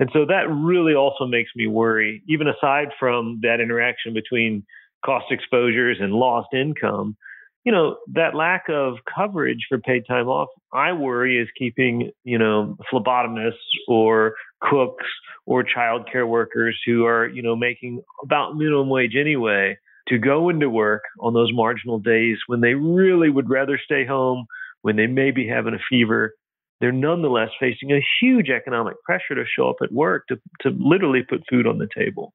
And 0.00 0.08
so 0.14 0.24
that 0.24 0.50
really 0.50 0.94
also 0.94 1.26
makes 1.26 1.50
me 1.54 1.66
worry, 1.66 2.22
even 2.26 2.48
aside 2.48 2.88
from 2.98 3.38
that 3.42 3.60
interaction 3.60 4.14
between 4.14 4.64
cost 5.04 5.26
exposures 5.30 5.98
and 6.00 6.14
lost 6.14 6.48
income. 6.54 7.16
You 7.64 7.72
know, 7.72 7.98
that 8.14 8.34
lack 8.34 8.64
of 8.70 8.94
coverage 9.14 9.66
for 9.68 9.78
paid 9.78 10.04
time 10.08 10.26
off, 10.26 10.48
I 10.72 10.94
worry 10.94 11.38
is 11.38 11.48
keeping, 11.58 12.10
you 12.24 12.38
know, 12.38 12.78
phlebotomists 12.90 13.52
or 13.86 14.32
cooks 14.62 15.04
or 15.44 15.62
childcare 15.62 16.26
workers 16.26 16.80
who 16.86 17.04
are, 17.04 17.28
you 17.28 17.42
know, 17.42 17.54
making 17.54 18.02
about 18.24 18.56
minimum 18.56 18.88
wage 18.88 19.14
anyway 19.14 19.76
to 20.08 20.16
go 20.16 20.48
into 20.48 20.70
work 20.70 21.02
on 21.20 21.34
those 21.34 21.52
marginal 21.52 21.98
days 21.98 22.38
when 22.46 22.62
they 22.62 22.72
really 22.72 23.28
would 23.28 23.50
rather 23.50 23.78
stay 23.84 24.06
home, 24.06 24.46
when 24.80 24.96
they 24.96 25.06
may 25.06 25.30
be 25.30 25.46
having 25.46 25.74
a 25.74 25.78
fever, 25.90 26.32
they're 26.80 26.92
nonetheless 26.92 27.50
facing 27.60 27.92
a 27.92 28.04
huge 28.20 28.48
economic 28.48 28.94
pressure 29.04 29.34
to 29.34 29.44
show 29.44 29.68
up 29.68 29.76
at 29.82 29.92
work 29.92 30.26
to, 30.28 30.36
to 30.62 30.70
literally 30.78 31.22
put 31.28 31.42
food 31.48 31.66
on 31.66 31.78
the 31.78 31.88
table. 31.94 32.32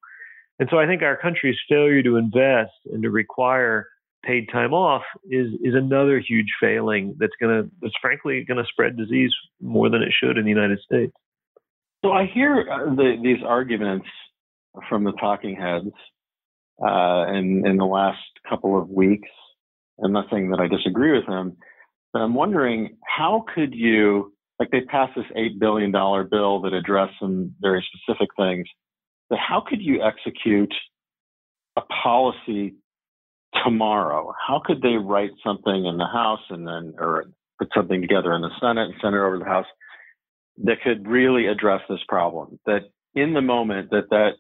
And 0.59 0.69
so 0.71 0.77
I 0.77 0.85
think 0.85 1.01
our 1.01 1.17
country's 1.17 1.57
failure 1.67 2.03
to 2.03 2.15
invest 2.15 2.71
and 2.85 3.03
to 3.03 3.09
require 3.09 3.87
paid 4.23 4.47
time 4.51 4.73
off 4.73 5.03
is 5.29 5.47
is 5.63 5.75
another 5.75 6.19
huge 6.19 6.47
failing 6.59 7.15
that's 7.19 7.33
going 7.39 7.63
to 7.63 7.69
that's 7.81 7.93
frankly 8.01 8.43
going 8.47 8.57
to 8.57 8.67
spread 8.69 8.97
disease 8.97 9.31
more 9.61 9.89
than 9.89 10.01
it 10.01 10.11
should 10.11 10.37
in 10.37 10.45
the 10.45 10.49
United 10.49 10.79
States. 10.79 11.13
So 12.03 12.11
I 12.11 12.25
hear 12.25 12.67
uh, 12.71 12.95
the, 12.95 13.15
these 13.21 13.43
arguments 13.45 14.07
from 14.89 15.03
the 15.03 15.11
talking 15.13 15.55
heads 15.55 15.91
uh, 16.81 17.27
in 17.33 17.67
in 17.67 17.77
the 17.77 17.85
last 17.85 18.19
couple 18.49 18.79
of 18.79 18.89
weeks, 18.89 19.29
and 19.99 20.13
nothing 20.13 20.51
that 20.51 20.59
I 20.59 20.67
disagree 20.67 21.11
with 21.11 21.27
them. 21.27 21.57
But 22.13 22.21
I'm 22.21 22.33
wondering 22.33 22.97
how 23.05 23.43
could 23.53 23.73
you 23.75 24.33
like 24.59 24.71
they 24.71 24.81
passed 24.81 25.13
this 25.15 25.25
eight 25.35 25.59
billion 25.59 25.91
dollar 25.91 26.23
bill 26.23 26.61
that 26.61 26.73
addressed 26.73 27.13
some 27.19 27.53
very 27.61 27.85
specific 27.93 28.29
things. 28.37 28.67
But 29.29 29.39
how 29.39 29.63
could 29.67 29.81
you 29.81 30.01
execute 30.03 30.73
a 31.75 31.81
policy 31.81 32.75
tomorrow? 33.63 34.33
How 34.47 34.61
could 34.63 34.81
they 34.81 34.95
write 34.95 35.31
something 35.43 35.85
in 35.85 35.97
the 35.97 36.07
House 36.07 36.41
and 36.49 36.67
then 36.67 36.93
or 36.97 37.25
put 37.59 37.69
something 37.75 38.01
together 38.01 38.33
in 38.33 38.41
the 38.41 38.51
Senate 38.59 38.85
and 38.85 38.93
send 39.01 39.15
it 39.15 39.19
over 39.19 39.37
to 39.37 39.43
the 39.43 39.49
House 39.49 39.65
that 40.63 40.81
could 40.83 41.07
really 41.07 41.47
address 41.47 41.81
this 41.89 41.99
problem? 42.07 42.59
That 42.65 42.81
in 43.13 43.33
the 43.33 43.41
moment 43.41 43.91
that 43.91 44.09
that 44.09 44.33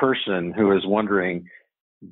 person 0.00 0.52
who 0.56 0.76
is 0.76 0.86
wondering, 0.86 1.46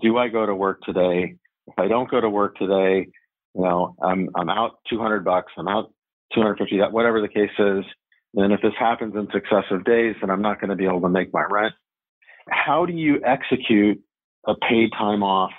do 0.01 0.19
I 0.19 0.29
go 0.29 0.45
to 0.45 0.55
work 0.55 0.81
today? 0.83 1.37
If 1.67 1.79
I 1.79 1.89
don't 1.89 2.11
go 2.11 2.21
to 2.21 2.29
work 2.29 2.57
today, 2.57 3.07
you 3.55 3.63
know, 3.63 3.95
I'm 4.03 4.29
I'm 4.35 4.49
out 4.51 4.79
200 4.91 5.25
bucks. 5.25 5.53
I'm 5.57 5.69
out 5.69 5.93
250, 6.35 6.93
whatever 6.93 7.21
the 7.21 7.29
case 7.29 7.51
is. 7.59 7.85
And 8.35 8.53
if 8.53 8.61
this 8.63 8.73
happens 8.79 9.15
in 9.15 9.29
successive 9.33 9.85
days, 9.85 10.15
then 10.21 10.31
I'm 10.31 10.43
not 10.43 10.61
going 10.61 10.71
to 10.71 10.77
be 10.77 10.87
able 10.87 11.01
to 11.03 11.09
make 11.09 11.33
my 11.33 11.45
rent. 11.51 11.75
How 12.49 12.87
do 12.87 12.93
you 12.93 13.21
execute 13.25 14.01
a 14.47 14.55
paid 14.55 14.91
time 14.97 15.23
off 15.23 15.51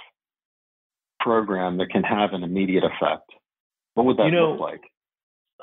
program 1.20 1.78
that 1.78 1.90
can 1.90 2.04
have 2.04 2.34
an 2.34 2.44
immediate 2.44 2.84
effect? 2.84 3.30
What 3.94 4.06
would 4.06 4.18
that 4.18 4.26
you 4.26 4.32
know, 4.32 4.52
look 4.52 4.62
like? 4.62 4.82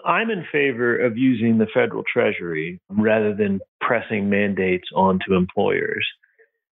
I'm 0.04 0.30
in 0.30 0.44
favor 0.52 0.98
of 0.98 1.16
using 1.16 1.58
the 1.58 1.66
federal 1.72 2.04
treasury 2.10 2.80
rather 2.88 3.34
than 3.34 3.60
pressing 3.80 4.28
mandates 4.28 4.88
onto 4.94 5.34
employers 5.34 6.06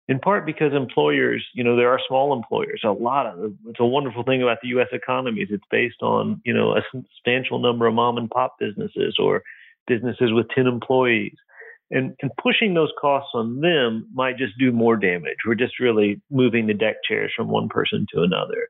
in 0.07 0.19
part 0.19 0.45
because 0.45 0.73
employers, 0.73 1.45
you 1.53 1.63
know, 1.63 1.75
there 1.75 1.89
are 1.89 1.99
small 2.07 2.33
employers. 2.33 2.81
A 2.85 2.91
lot 2.91 3.25
of 3.25 3.53
it's 3.67 3.79
a 3.79 3.85
wonderful 3.85 4.23
thing 4.23 4.41
about 4.41 4.59
the 4.61 4.69
U.S. 4.69 4.87
economy 4.91 5.41
is 5.41 5.49
it's 5.51 5.63
based 5.69 6.01
on 6.01 6.41
you 6.45 6.53
know 6.53 6.75
a 6.75 6.81
substantial 6.91 7.59
number 7.59 7.87
of 7.87 7.93
mom 7.93 8.17
and 8.17 8.29
pop 8.29 8.55
businesses 8.59 9.17
or 9.19 9.43
businesses 9.85 10.31
with 10.31 10.47
ten 10.55 10.65
employees, 10.67 11.35
and 11.91 12.15
and 12.21 12.31
pushing 12.41 12.73
those 12.73 12.91
costs 12.99 13.31
on 13.33 13.59
them 13.59 14.07
might 14.13 14.37
just 14.37 14.57
do 14.57 14.71
more 14.71 14.95
damage. 14.95 15.37
We're 15.45 15.55
just 15.55 15.79
really 15.79 16.21
moving 16.31 16.67
the 16.67 16.73
deck 16.73 16.97
chairs 17.07 17.33
from 17.35 17.49
one 17.49 17.67
person 17.67 18.05
to 18.13 18.21
another. 18.21 18.69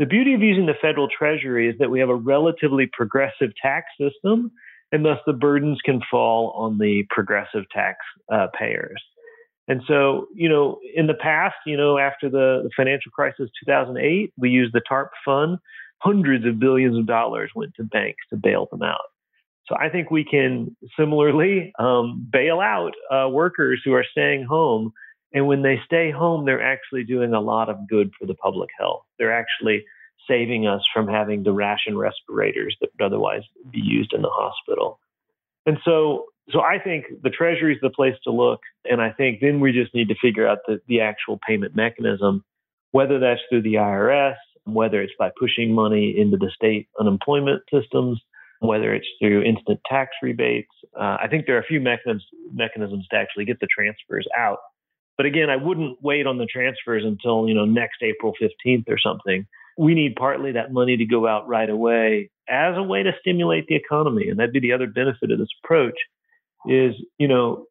The 0.00 0.06
beauty 0.06 0.34
of 0.34 0.40
using 0.40 0.66
the 0.66 0.74
federal 0.82 1.06
treasury 1.08 1.68
is 1.68 1.76
that 1.78 1.90
we 1.90 2.00
have 2.00 2.08
a 2.08 2.16
relatively 2.16 2.90
progressive 2.92 3.50
tax 3.62 3.86
system, 3.96 4.50
and 4.90 5.04
thus 5.04 5.18
the 5.24 5.32
burdens 5.32 5.78
can 5.84 6.00
fall 6.10 6.50
on 6.56 6.78
the 6.78 7.04
progressive 7.10 7.62
tax 7.72 7.98
uh, 8.32 8.48
payers. 8.58 9.00
And 9.66 9.82
so, 9.86 10.26
you 10.34 10.48
know, 10.48 10.78
in 10.94 11.06
the 11.06 11.14
past, 11.14 11.54
you 11.66 11.76
know, 11.76 11.98
after 11.98 12.28
the, 12.28 12.62
the 12.64 12.70
financial 12.76 13.10
crisis 13.12 13.50
2008, 13.64 14.32
we 14.36 14.50
used 14.50 14.74
the 14.74 14.82
TARP 14.88 15.10
fund. 15.24 15.58
Hundreds 15.98 16.44
of 16.44 16.58
billions 16.58 16.98
of 16.98 17.06
dollars 17.06 17.50
went 17.54 17.74
to 17.76 17.84
banks 17.84 18.20
to 18.28 18.36
bail 18.36 18.68
them 18.70 18.82
out. 18.82 19.00
So 19.66 19.76
I 19.80 19.88
think 19.88 20.10
we 20.10 20.24
can 20.24 20.76
similarly 20.98 21.72
um, 21.78 22.28
bail 22.30 22.60
out 22.60 22.92
uh, 23.10 23.28
workers 23.30 23.80
who 23.84 23.94
are 23.94 24.04
staying 24.10 24.44
home. 24.44 24.92
And 25.32 25.46
when 25.46 25.62
they 25.62 25.80
stay 25.86 26.10
home, 26.10 26.44
they're 26.44 26.62
actually 26.62 27.04
doing 27.04 27.32
a 27.32 27.40
lot 27.40 27.70
of 27.70 27.88
good 27.88 28.10
for 28.18 28.26
the 28.26 28.34
public 28.34 28.68
health. 28.78 29.02
They're 29.18 29.36
actually 29.36 29.84
saving 30.28 30.66
us 30.66 30.82
from 30.92 31.08
having 31.08 31.44
to 31.44 31.52
ration 31.52 31.96
respirators 31.96 32.76
that 32.80 32.90
would 32.92 33.04
otherwise 33.04 33.42
be 33.70 33.80
used 33.80 34.12
in 34.12 34.22
the 34.22 34.30
hospital. 34.30 35.00
And 35.66 35.78
so 35.84 36.26
so 36.50 36.60
I 36.60 36.78
think 36.78 37.06
the 37.22 37.30
Treasury 37.30 37.74
is 37.74 37.80
the 37.80 37.90
place 37.90 38.14
to 38.24 38.30
look, 38.30 38.60
and 38.84 39.00
I 39.00 39.10
think 39.10 39.40
then 39.40 39.60
we 39.60 39.72
just 39.72 39.94
need 39.94 40.08
to 40.08 40.14
figure 40.20 40.46
out 40.46 40.58
the, 40.66 40.78
the 40.88 41.00
actual 41.00 41.38
payment 41.46 41.74
mechanism, 41.74 42.44
whether 42.90 43.18
that's 43.18 43.40
through 43.48 43.62
the 43.62 43.74
IRS, 43.74 44.36
whether 44.64 45.00
it's 45.00 45.14
by 45.18 45.30
pushing 45.38 45.72
money 45.72 46.14
into 46.16 46.36
the 46.36 46.50
state 46.54 46.88
unemployment 47.00 47.62
systems, 47.72 48.20
whether 48.60 48.94
it's 48.94 49.06
through 49.20 49.42
instant 49.42 49.80
tax 49.88 50.10
rebates. 50.22 50.70
Uh, 50.98 51.16
I 51.22 51.28
think 51.30 51.46
there 51.46 51.56
are 51.56 51.60
a 51.60 51.66
few 51.66 51.80
mechanisms 51.80 52.24
mechanisms 52.52 53.06
to 53.10 53.16
actually 53.16 53.46
get 53.46 53.60
the 53.60 53.68
transfers 53.74 54.26
out. 54.36 54.58
But 55.16 55.26
again, 55.26 55.48
I 55.48 55.56
wouldn't 55.56 55.98
wait 56.02 56.26
on 56.26 56.38
the 56.38 56.46
transfers 56.46 57.04
until 57.04 57.48
you 57.48 57.54
know 57.54 57.64
next 57.64 58.02
April 58.02 58.34
15th 58.40 58.84
or 58.88 58.98
something. 58.98 59.46
We 59.78 59.94
need 59.94 60.14
partly 60.16 60.52
that 60.52 60.72
money 60.72 60.96
to 60.98 61.04
go 61.06 61.26
out 61.26 61.48
right 61.48 61.68
away 61.68 62.30
as 62.48 62.76
a 62.76 62.82
way 62.82 63.02
to 63.02 63.12
stimulate 63.20 63.66
the 63.66 63.76
economy, 63.76 64.28
and 64.28 64.38
that'd 64.38 64.52
be 64.52 64.60
the 64.60 64.72
other 64.72 64.86
benefit 64.86 65.30
of 65.30 65.38
this 65.38 65.48
approach 65.64 65.96
is, 66.66 66.94
you 67.18 67.28
know, 67.28 67.66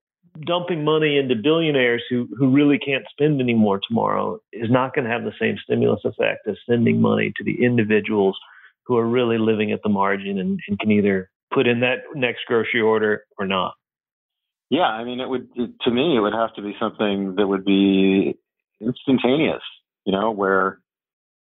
dumping 0.45 0.83
money 0.83 1.17
into 1.17 1.35
billionaires 1.35 2.03
who, 2.09 2.27
who 2.37 2.49
really 2.49 2.79
can't 2.79 3.05
spend 3.11 3.39
anymore 3.39 3.79
tomorrow 3.87 4.39
is 4.51 4.69
not 4.69 4.93
going 4.95 5.05
to 5.05 5.11
have 5.11 5.23
the 5.23 5.33
same 5.39 5.55
stimulus 5.63 6.01
effect 6.03 6.47
as 6.47 6.55
sending 6.67 6.99
money 6.99 7.31
to 7.37 7.43
the 7.43 7.63
individuals 7.63 8.37
who 8.85 8.97
are 8.97 9.07
really 9.07 9.37
living 9.37 9.71
at 9.71 9.81
the 9.83 9.89
margin 9.89 10.39
and, 10.39 10.59
and 10.67 10.79
can 10.79 10.91
either 10.91 11.29
put 11.53 11.67
in 11.67 11.81
that 11.81 11.99
next 12.15 12.41
grocery 12.47 12.81
order 12.81 13.23
or 13.37 13.45
not. 13.45 13.73
Yeah, 14.69 14.87
I 14.87 15.03
mean, 15.03 15.19
it 15.19 15.29
would 15.29 15.49
to 15.55 15.91
me 15.91 16.17
it 16.17 16.19
would 16.19 16.33
have 16.33 16.55
to 16.55 16.63
be 16.63 16.75
something 16.79 17.35
that 17.35 17.45
would 17.45 17.63
be 17.63 18.35
instantaneous. 18.81 19.61
You 20.03 20.13
know, 20.13 20.31
where 20.31 20.79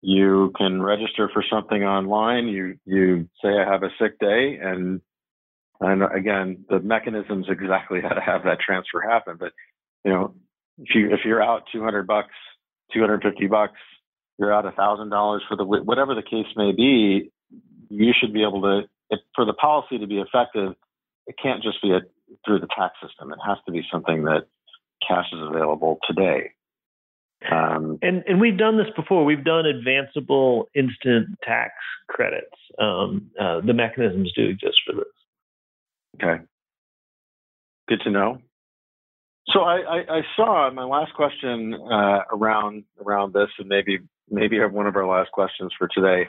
you 0.02 0.52
can 0.56 0.82
register 0.82 1.30
for 1.32 1.42
something 1.50 1.82
online. 1.82 2.48
You 2.48 2.76
you 2.84 3.28
say 3.42 3.48
I 3.48 3.64
have 3.64 3.84
a 3.84 3.90
sick 3.98 4.18
day, 4.18 4.58
and 4.62 5.00
and 5.82 6.02
again, 6.14 6.64
the 6.68 6.80
mechanisms 6.80 7.46
exactly 7.48 8.00
how 8.02 8.14
to 8.14 8.20
have 8.20 8.44
that 8.44 8.58
transfer 8.60 9.00
happen. 9.00 9.36
But 9.38 9.52
you 10.04 10.12
know, 10.12 10.34
if 10.78 10.94
you 10.94 11.12
if 11.12 11.20
you're 11.24 11.42
out 11.42 11.64
200 11.72 12.06
bucks, 12.06 12.34
250 12.92 13.46
bucks, 13.46 13.78
you're 14.38 14.52
out 14.52 14.66
a 14.66 14.72
thousand 14.72 15.10
dollars 15.10 15.42
for 15.48 15.56
the 15.56 15.64
whatever 15.64 16.14
the 16.14 16.22
case 16.22 16.46
may 16.56 16.72
be, 16.72 17.30
you 17.88 18.12
should 18.18 18.32
be 18.32 18.42
able 18.42 18.62
to. 18.62 18.82
If, 19.10 19.20
for 19.34 19.44
the 19.44 19.52
policy 19.52 19.98
to 19.98 20.06
be 20.06 20.18
effective, 20.18 20.72
it 21.26 21.34
can't 21.40 21.62
just 21.62 21.82
be 21.82 21.90
a, 21.90 22.00
through 22.46 22.60
the 22.60 22.68
tax 22.74 22.94
system. 23.06 23.30
It 23.30 23.38
has 23.46 23.58
to 23.66 23.72
be 23.72 23.82
something 23.92 24.24
that 24.24 24.46
cash 25.06 25.26
is 25.32 25.40
available 25.42 25.98
today. 26.06 26.52
Um, 27.50 27.98
and 28.02 28.22
and 28.26 28.40
we've 28.40 28.56
done 28.56 28.78
this 28.78 28.86
before. 28.94 29.24
We've 29.24 29.44
done 29.44 29.64
advanceable 29.64 30.64
instant 30.74 31.38
tax 31.42 31.72
credits. 32.08 32.54
Um, 32.78 33.30
uh, 33.38 33.60
the 33.60 33.74
mechanisms 33.74 34.32
do 34.34 34.46
exist 34.46 34.80
for 34.86 34.94
this. 34.94 35.12
Okay. 36.16 36.42
Good 37.88 38.01
to 38.05 38.11
know. 38.11 38.38
So 39.48 39.61
I, 39.61 39.77
I, 39.79 40.18
I 40.18 40.20
saw 40.37 40.70
my 40.72 40.85
last 40.85 41.14
question 41.14 41.75
uh, 41.75 42.20
around 42.33 42.85
around 43.05 43.35
this, 43.35 43.48
and 43.59 43.68
maybe 43.68 43.98
maybe 44.31 44.59
have 44.59 44.72
one 44.72 44.87
of 44.87 44.94
our 44.96 45.07
last 45.07 45.33
questions 45.33 45.72
for 45.77 45.88
today. 45.88 46.29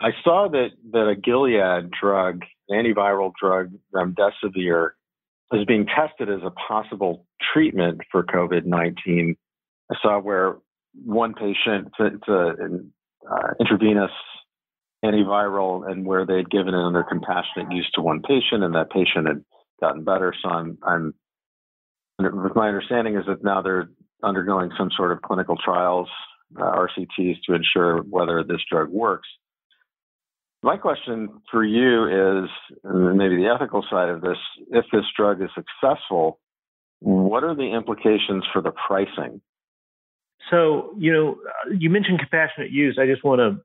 I 0.00 0.10
saw 0.22 0.48
that 0.50 0.68
that 0.92 1.08
a 1.08 1.16
Gilead 1.16 1.90
drug, 2.00 2.42
antiviral 2.70 3.32
drug, 3.40 3.72
remdesivir, 3.92 4.90
is 5.52 5.64
being 5.66 5.86
tested 5.86 6.30
as 6.30 6.40
a 6.44 6.50
possible 6.50 7.26
treatment 7.52 8.02
for 8.12 8.22
COVID 8.22 8.64
nineteen. 8.64 9.36
I 9.90 9.96
saw 10.00 10.20
where 10.20 10.56
one 11.04 11.34
patient, 11.34 11.92
it's 11.98 12.28
an 12.28 12.92
uh, 13.30 13.48
intravenous 13.60 14.10
antiviral 15.04 15.90
and 15.90 16.06
where 16.06 16.26
they 16.26 16.36
had 16.36 16.50
given 16.50 16.74
it 16.74 16.86
under 16.86 17.02
compassionate 17.02 17.70
use 17.70 17.88
to 17.94 18.02
one 18.02 18.22
patient 18.22 18.64
and 18.64 18.74
that 18.74 18.90
patient 18.90 19.26
had 19.26 19.44
gotten 19.80 20.04
better. 20.04 20.34
So 20.42 20.48
I'm, 20.48 20.78
I'm, 20.82 21.14
my 22.18 22.68
understanding 22.68 23.16
is 23.16 23.24
that 23.26 23.44
now 23.44 23.62
they're 23.62 23.90
undergoing 24.22 24.70
some 24.78 24.90
sort 24.96 25.12
of 25.12 25.22
clinical 25.22 25.56
trials, 25.62 26.08
uh, 26.58 26.62
RCTs, 26.62 27.36
to 27.46 27.54
ensure 27.54 27.98
whether 27.98 28.42
this 28.42 28.60
drug 28.70 28.88
works. 28.88 29.28
My 30.62 30.78
question 30.78 31.28
for 31.50 31.62
you 31.62 32.44
is, 32.44 32.50
maybe 32.82 33.36
the 33.36 33.52
ethical 33.54 33.84
side 33.90 34.08
of 34.08 34.22
this, 34.22 34.38
if 34.70 34.86
this 34.90 35.04
drug 35.16 35.42
is 35.42 35.50
successful, 35.54 36.40
what 37.00 37.44
are 37.44 37.54
the 37.54 37.74
implications 37.74 38.44
for 38.52 38.62
the 38.62 38.72
pricing? 38.72 39.40
So, 40.50 40.94
you 40.98 41.12
know, 41.12 41.36
you 41.76 41.90
mentioned 41.90 42.20
compassionate 42.20 42.70
use. 42.70 42.98
I 43.00 43.06
just 43.06 43.22
want 43.22 43.40
to 43.40 43.62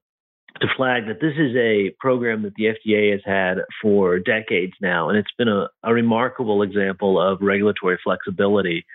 to 0.60 0.68
flag 0.76 1.08
that 1.08 1.22
this 1.22 1.34
is 1.38 1.56
a 1.56 1.96
program 2.00 2.44
that 2.44 2.54
the 2.56 2.66
FDA 2.66 3.12
has 3.12 3.22
had 3.26 3.60
for 3.82 4.20
decades 4.20 4.74
now, 4.82 5.10
and 5.10 5.18
it's 5.18 5.32
been 5.38 5.48
a, 5.48 5.68
a 5.84 5.94
remarkable 5.94 6.62
example 6.62 7.20
of 7.20 7.40
regulatory 7.42 7.98
flexibility, 8.04 8.86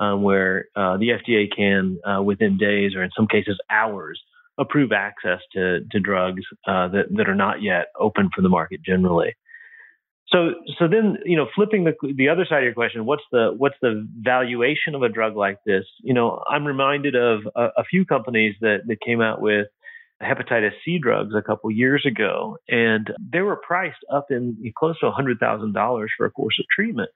um, 0.00 0.22
where 0.22 0.66
uh, 0.74 0.96
the 0.96 1.10
FDA 1.10 1.54
can, 1.54 1.98
uh, 2.04 2.22
within 2.22 2.56
days 2.56 2.94
or 2.94 3.02
in 3.02 3.10
some 3.16 3.28
cases 3.28 3.58
hours, 3.70 4.20
approve 4.58 4.92
access 4.92 5.40
to 5.52 5.80
to 5.90 6.00
drugs 6.00 6.42
uh, 6.66 6.88
that 6.88 7.06
that 7.16 7.28
are 7.28 7.34
not 7.34 7.62
yet 7.62 7.86
open 7.98 8.30
for 8.34 8.42
the 8.42 8.48
market 8.48 8.80
generally. 8.84 9.34
So, 10.32 10.52
so 10.78 10.88
then, 10.88 11.18
you 11.26 11.36
know, 11.36 11.46
flipping 11.54 11.84
the 11.84 11.94
the 12.16 12.30
other 12.30 12.46
side 12.48 12.58
of 12.58 12.64
your 12.64 12.74
question, 12.74 13.04
what's 13.04 13.22
the 13.30 13.52
what's 13.56 13.76
the 13.82 14.08
valuation 14.18 14.94
of 14.94 15.02
a 15.02 15.08
drug 15.08 15.36
like 15.36 15.58
this? 15.66 15.84
You 16.02 16.14
know, 16.14 16.42
I'm 16.50 16.66
reminded 16.66 17.14
of 17.14 17.40
a, 17.54 17.68
a 17.76 17.84
few 17.84 18.06
companies 18.06 18.54
that 18.62 18.78
that 18.86 19.00
came 19.02 19.20
out 19.20 19.42
with 19.42 19.66
hepatitis 20.22 20.72
C 20.84 20.98
drugs 20.98 21.34
a 21.36 21.42
couple 21.42 21.70
years 21.70 22.04
ago, 22.06 22.58
and 22.68 23.08
they 23.32 23.40
were 23.40 23.56
priced 23.56 24.04
up 24.12 24.26
in 24.30 24.56
close 24.76 24.98
to 25.00 25.10
hundred 25.10 25.38
thousand 25.38 25.72
dollars 25.72 26.10
for 26.16 26.26
a 26.26 26.30
course 26.30 26.58
of 26.58 26.66
treatment. 26.74 27.10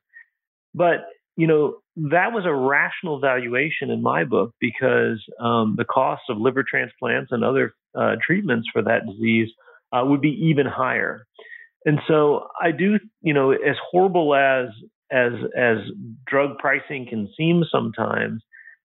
But 0.75 1.07
you 1.37 1.47
know, 1.47 1.77
that 1.97 2.33
was 2.33 2.45
a 2.47 2.55
rational 2.55 3.21
valuation 3.21 3.91
in 3.91 4.03
my 4.03 4.25
book 4.25 4.55
because 4.59 5.23
um, 5.39 5.75
the 5.77 5.85
cost 5.85 6.23
of 6.31 6.39
liver 6.39 6.65
transplants 6.69 7.31
and 7.31 7.45
other 7.45 7.75
uh, 7.95 8.17
treatments 8.27 8.69
for 8.73 8.83
that 8.83 9.07
disease 9.07 9.49
uh, 9.93 10.03
would 10.05 10.21
be 10.21 10.49
even 10.49 10.67
higher. 10.67 11.27
And 11.85 12.01
so 12.09 12.49
I 12.61 12.73
do, 12.73 12.99
you 13.23 13.35
know, 13.35 13.53
as 13.53 13.77
horrible 13.91 14.35
as 14.35 14.69
as 15.11 15.33
as 15.57 15.79
drug 16.27 16.59
pricing 16.59 17.07
can 17.09 17.29
seem 17.37 17.63
sometimes, 17.71 18.43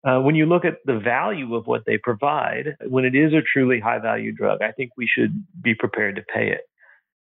uh, 0.05 0.19
when 0.19 0.35
you 0.35 0.45
look 0.45 0.65
at 0.65 0.77
the 0.85 0.99
value 0.99 1.55
of 1.55 1.67
what 1.67 1.83
they 1.85 1.97
provide, 1.97 2.75
when 2.87 3.05
it 3.05 3.15
is 3.15 3.33
a 3.33 3.41
truly 3.41 3.79
high 3.79 3.99
value 3.99 4.31
drug, 4.31 4.61
I 4.61 4.71
think 4.71 4.91
we 4.97 5.07
should 5.07 5.45
be 5.61 5.75
prepared 5.75 6.15
to 6.17 6.21
pay 6.33 6.49
it. 6.49 6.61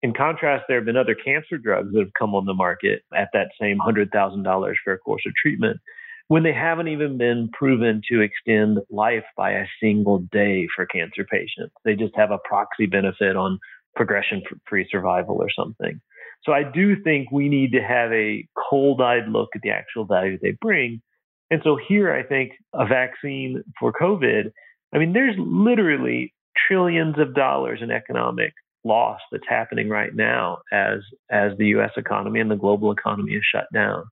In 0.02 0.14
contrast, 0.14 0.64
there 0.66 0.78
have 0.78 0.87
been 0.87 0.96
other 0.96 1.14
cancer 1.14 1.59
drugs 1.59 1.92
that 1.92 2.00
have 2.00 2.14
come 2.18 2.35
on 2.35 2.46
the 2.46 2.54
market 2.54 3.02
at 3.14 3.28
that 3.35 3.48
same 3.61 3.78
$100,000 3.78 4.74
for 4.83 4.92
a 4.92 4.98
course 4.98 5.22
of 5.26 5.33
treatment 5.40 5.78
when 6.28 6.44
they 6.44 6.52
haven't 6.52 6.87
even 6.87 7.18
been 7.18 7.50
proven 7.52 8.00
to 8.09 8.20
extend 8.20 8.78
life 8.88 9.24
by 9.37 9.50
a 9.50 9.66
single 9.83 10.20
day 10.30 10.68
for 10.74 10.87
cancer 10.87 11.24
patients. 11.24 11.74
They 11.85 11.96
just 11.96 12.14
have 12.14 12.30
a 12.30 12.38
proxy 12.44 12.87
benefit 12.87 13.37
on 13.37 13.59
progression 13.96 14.40
free 14.68 14.87
survival 14.88 15.37
or 15.40 15.48
something. 15.50 16.00
So 16.44 16.52
I 16.52 16.62
do 16.62 17.02
think 17.02 17.33
we 17.33 17.48
need 17.48 17.72
to 17.72 17.83
have 17.83 18.12
a 18.12 18.46
cold 18.70 19.00
eyed 19.02 19.28
look 19.28 19.48
at 19.56 19.62
the 19.62 19.70
actual 19.70 20.06
value 20.06 20.38
they 20.40 20.56
bring. 20.61 21.02
And 21.50 21.60
so 21.64 21.76
here 21.88 22.12
I 22.12 22.22
think 22.22 22.52
a 22.72 22.86
vaccine 22.86 23.62
for 23.78 23.92
COVID, 23.92 24.52
I 24.94 24.98
mean, 24.98 25.12
there's 25.12 25.34
literally 25.38 26.32
trillions 26.68 27.18
of 27.18 27.34
dollars 27.34 27.80
in 27.82 27.90
economic 27.90 28.52
loss 28.84 29.20
that's 29.30 29.44
happening 29.48 29.88
right 29.88 30.14
now 30.14 30.58
as 30.72 31.00
as 31.30 31.52
the 31.58 31.66
US 31.66 31.90
economy 31.96 32.40
and 32.40 32.50
the 32.50 32.56
global 32.56 32.92
economy 32.92 33.32
is 33.32 33.42
shut 33.52 33.66
down. 33.74 34.04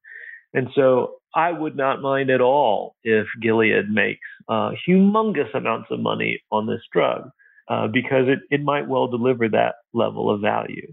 And 0.53 0.69
so 0.75 1.15
I 1.35 1.53
would 1.53 1.77
not 1.77 2.03
mind 2.03 2.31
at 2.31 2.41
all 2.41 2.97
if 3.05 3.27
Gilead 3.41 3.91
makes 3.91 4.21
uh, 4.49 4.73
humongous 4.87 5.55
amounts 5.55 5.89
of 5.91 6.01
money 6.01 6.43
on 6.51 6.67
this 6.67 6.81
drug 6.93 7.31
uh, 7.69 7.87
because 7.87 8.29
it, 8.29 8.41
it 8.51 8.63
might 8.63 8.89
well 8.89 9.09
deliver 9.09 9.49
that 9.49 9.77
level 9.93 10.31
of 10.31 10.41
value. 10.41 10.93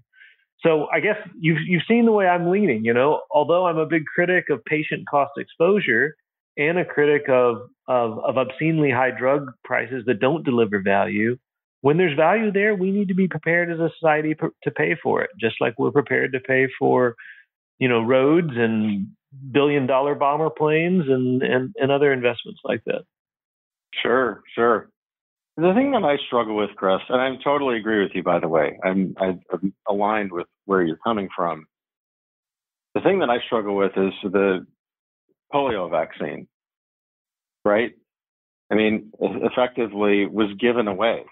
So 0.61 0.87
I 0.91 0.99
guess 0.99 1.17
you've 1.39 1.59
you've 1.67 1.83
seen 1.87 2.05
the 2.05 2.11
way 2.11 2.27
I'm 2.27 2.49
leaning. 2.49 2.85
You 2.85 2.93
know, 2.93 3.21
although 3.31 3.65
I'm 3.65 3.77
a 3.77 3.85
big 3.85 4.05
critic 4.05 4.45
of 4.49 4.63
patient 4.65 5.07
cost 5.09 5.31
exposure 5.37 6.15
and 6.57 6.77
a 6.77 6.85
critic 6.85 7.29
of 7.29 7.69
of, 7.87 8.19
of 8.19 8.37
obscenely 8.37 8.91
high 8.91 9.11
drug 9.11 9.51
prices 9.63 10.03
that 10.07 10.19
don't 10.19 10.43
deliver 10.43 10.81
value, 10.81 11.37
when 11.81 11.97
there's 11.97 12.17
value 12.17 12.51
there, 12.51 12.73
we 12.73 12.89
need 12.89 13.09
to 13.09 13.13
be 13.13 13.27
prepared 13.27 13.71
as 13.71 13.79
a 13.79 13.91
society 13.99 14.33
to 14.33 14.71
pay 14.71 14.95
for 15.03 15.21
it, 15.21 15.29
just 15.39 15.57
like 15.61 15.77
we're 15.77 15.91
prepared 15.91 16.33
to 16.33 16.39
pay 16.39 16.67
for, 16.79 17.15
you 17.77 17.87
know, 17.87 18.01
roads 18.01 18.53
and 18.55 19.09
billion 19.51 19.85
dollar 19.85 20.15
bomber 20.15 20.49
planes 20.49 21.03
and, 21.07 21.43
and, 21.43 21.75
and 21.77 21.91
other 21.91 22.11
investments 22.11 22.59
like 22.63 22.81
that. 22.85 23.03
Sure, 24.01 24.41
sure. 24.55 24.89
The 25.57 25.73
thing 25.75 25.91
that 25.91 26.03
I 26.03 26.17
struggle 26.25 26.55
with, 26.55 26.71
Chris, 26.75 27.01
and 27.07 27.21
I 27.21 27.41
totally 27.43 27.77
agree 27.77 28.01
with 28.01 28.11
you, 28.15 28.23
by 28.23 28.39
the 28.39 28.47
way, 28.47 28.79
I'm, 28.83 29.15
I'm 29.19 29.73
aligned 29.87 30.31
with 30.31 30.47
where 30.65 30.81
you're 30.81 30.97
coming 31.05 31.29
from. 31.35 31.67
The 32.95 33.01
thing 33.01 33.19
that 33.19 33.29
I 33.29 33.37
struggle 33.45 33.75
with 33.75 33.91
is 33.95 34.13
the 34.23 34.65
polio 35.55 35.89
vaccine, 35.89 36.47
right? 37.63 37.93
I 38.71 38.75
mean, 38.75 39.11
effectively 39.19 40.25
was 40.25 40.49
given 40.59 40.87
away, 40.87 41.23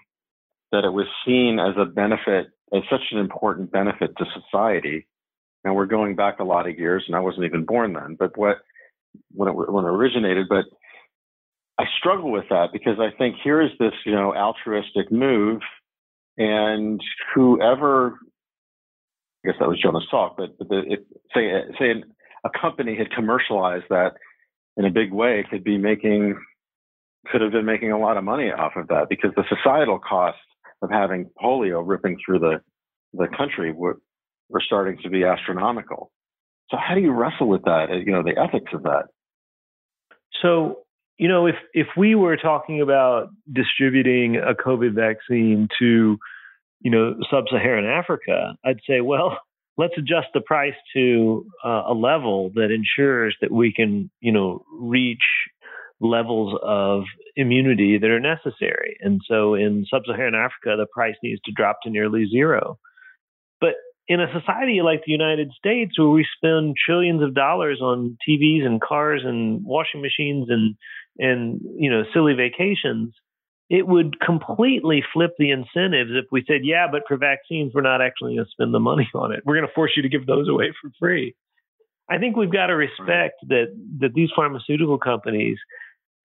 that 0.72 0.84
it 0.84 0.92
was 0.92 1.06
seen 1.26 1.58
as 1.58 1.74
a 1.76 1.84
benefit, 1.84 2.46
as 2.72 2.82
such 2.90 3.02
an 3.12 3.18
important 3.18 3.70
benefit 3.70 4.16
to 4.16 4.24
society. 4.40 5.06
And 5.64 5.74
we're 5.74 5.86
going 5.86 6.14
back 6.14 6.38
a 6.38 6.44
lot 6.44 6.68
of 6.68 6.78
years, 6.78 7.04
and 7.06 7.16
I 7.16 7.20
wasn't 7.20 7.46
even 7.46 7.64
born 7.64 7.92
then, 7.92 8.16
but 8.18 8.36
what 8.36 8.58
when 9.32 9.48
it, 9.48 9.52
when 9.52 9.84
it 9.84 9.88
originated, 9.88 10.46
but 10.48 10.64
I 11.78 11.84
struggle 11.98 12.30
with 12.30 12.44
that 12.50 12.68
because 12.72 12.98
I 12.98 13.16
think 13.16 13.36
here 13.42 13.60
is 13.60 13.70
this, 13.78 13.92
you 14.04 14.12
know, 14.12 14.34
altruistic 14.34 15.10
move, 15.10 15.60
and 16.36 17.00
whoever, 17.34 18.18
I 19.44 19.48
guess 19.48 19.56
that 19.60 19.68
was 19.68 19.80
Jonas 19.80 20.04
Salk, 20.12 20.34
but, 20.36 20.58
but 20.58 20.68
the, 20.68 20.82
it, 20.88 21.06
say 21.34 21.50
say 21.78 22.04
a 22.44 22.50
company 22.50 22.96
had 22.96 23.10
commercialized 23.10 23.86
that 23.90 24.14
in 24.76 24.84
a 24.84 24.90
big 24.90 25.12
way, 25.12 25.44
could 25.48 25.64
be 25.64 25.78
making, 25.78 26.36
could 27.30 27.40
have 27.40 27.52
been 27.52 27.64
making 27.64 27.92
a 27.92 27.98
lot 27.98 28.16
of 28.16 28.24
money 28.24 28.50
off 28.50 28.72
of 28.76 28.88
that 28.88 29.08
because 29.08 29.30
the 29.36 29.44
societal 29.48 29.98
costs 29.98 30.40
of 30.82 30.90
having 30.90 31.30
polio 31.42 31.82
ripping 31.84 32.18
through 32.24 32.38
the 32.38 32.60
the 33.12 33.28
country 33.36 33.72
were 33.72 33.98
were 34.48 34.60
starting 34.60 34.98
to 35.02 35.08
be 35.08 35.24
astronomical. 35.24 36.10
So 36.70 36.76
how 36.76 36.94
do 36.94 37.00
you 37.00 37.12
wrestle 37.12 37.48
with 37.48 37.62
that? 37.64 37.86
You 38.04 38.12
know, 38.12 38.22
the 38.22 38.36
ethics 38.38 38.72
of 38.74 38.82
that. 38.82 39.04
So 40.42 40.84
you 41.18 41.28
know, 41.28 41.46
if 41.46 41.54
if 41.72 41.86
we 41.96 42.14
were 42.14 42.36
talking 42.36 42.80
about 42.80 43.28
distributing 43.52 44.36
a 44.36 44.54
COVID 44.54 44.94
vaccine 44.94 45.68
to, 45.78 46.18
you 46.80 46.90
know, 46.90 47.14
sub-Saharan 47.30 47.86
Africa, 47.86 48.56
I'd 48.64 48.80
say, 48.88 49.00
well, 49.00 49.38
let's 49.76 49.94
adjust 49.98 50.28
the 50.34 50.40
price 50.40 50.74
to 50.94 51.46
uh, 51.64 51.82
a 51.88 51.94
level 51.94 52.50
that 52.54 52.70
ensures 52.70 53.36
that 53.40 53.50
we 53.50 53.72
can, 53.72 54.10
you 54.20 54.32
know, 54.32 54.64
reach 54.72 55.22
levels 56.00 56.58
of 56.62 57.04
immunity 57.36 57.98
that 57.98 58.10
are 58.10 58.20
necessary. 58.20 58.96
And 59.00 59.20
so 59.28 59.54
in 59.54 59.86
sub-Saharan 59.90 60.34
Africa, 60.34 60.76
the 60.76 60.86
price 60.92 61.16
needs 61.22 61.40
to 61.44 61.52
drop 61.52 61.78
to 61.82 61.90
nearly 61.90 62.26
zero. 62.30 62.78
But 63.60 63.74
in 64.06 64.20
a 64.20 64.32
society 64.38 64.80
like 64.82 65.02
the 65.04 65.12
United 65.12 65.50
States, 65.56 65.98
where 65.98 66.08
we 66.08 66.26
spend 66.36 66.76
trillions 66.84 67.22
of 67.22 67.34
dollars 67.34 67.80
on 67.80 68.18
TVs 68.28 68.64
and 68.64 68.80
cars 68.80 69.22
and 69.24 69.64
washing 69.64 70.02
machines 70.02 70.48
and 70.50 70.76
and 71.16 71.60
you 71.78 71.90
know 71.90 72.02
silly 72.12 72.34
vacations, 72.34 73.14
it 73.70 73.86
would 73.86 74.20
completely 74.20 75.02
flip 75.12 75.32
the 75.38 75.50
incentives 75.50 76.10
if 76.12 76.26
we 76.30 76.44
said, 76.46 76.60
yeah, 76.64 76.86
but 76.90 77.02
for 77.08 77.16
vaccines, 77.16 77.72
we're 77.74 77.80
not 77.80 78.02
actually 78.02 78.34
going 78.34 78.44
to 78.44 78.50
spend 78.50 78.74
the 78.74 78.80
money 78.80 79.08
on 79.14 79.32
it. 79.32 79.42
We're 79.44 79.56
going 79.56 79.66
to 79.66 79.74
force 79.74 79.92
you 79.96 80.02
to 80.02 80.08
give 80.08 80.26
those 80.26 80.48
away 80.48 80.72
for 80.80 80.90
free. 80.98 81.34
I 82.08 82.18
think 82.18 82.36
we've 82.36 82.52
got 82.52 82.66
to 82.66 82.76
respect 82.76 83.36
that 83.48 83.68
that 84.00 84.12
these 84.14 84.28
pharmaceutical 84.36 84.98
companies 84.98 85.58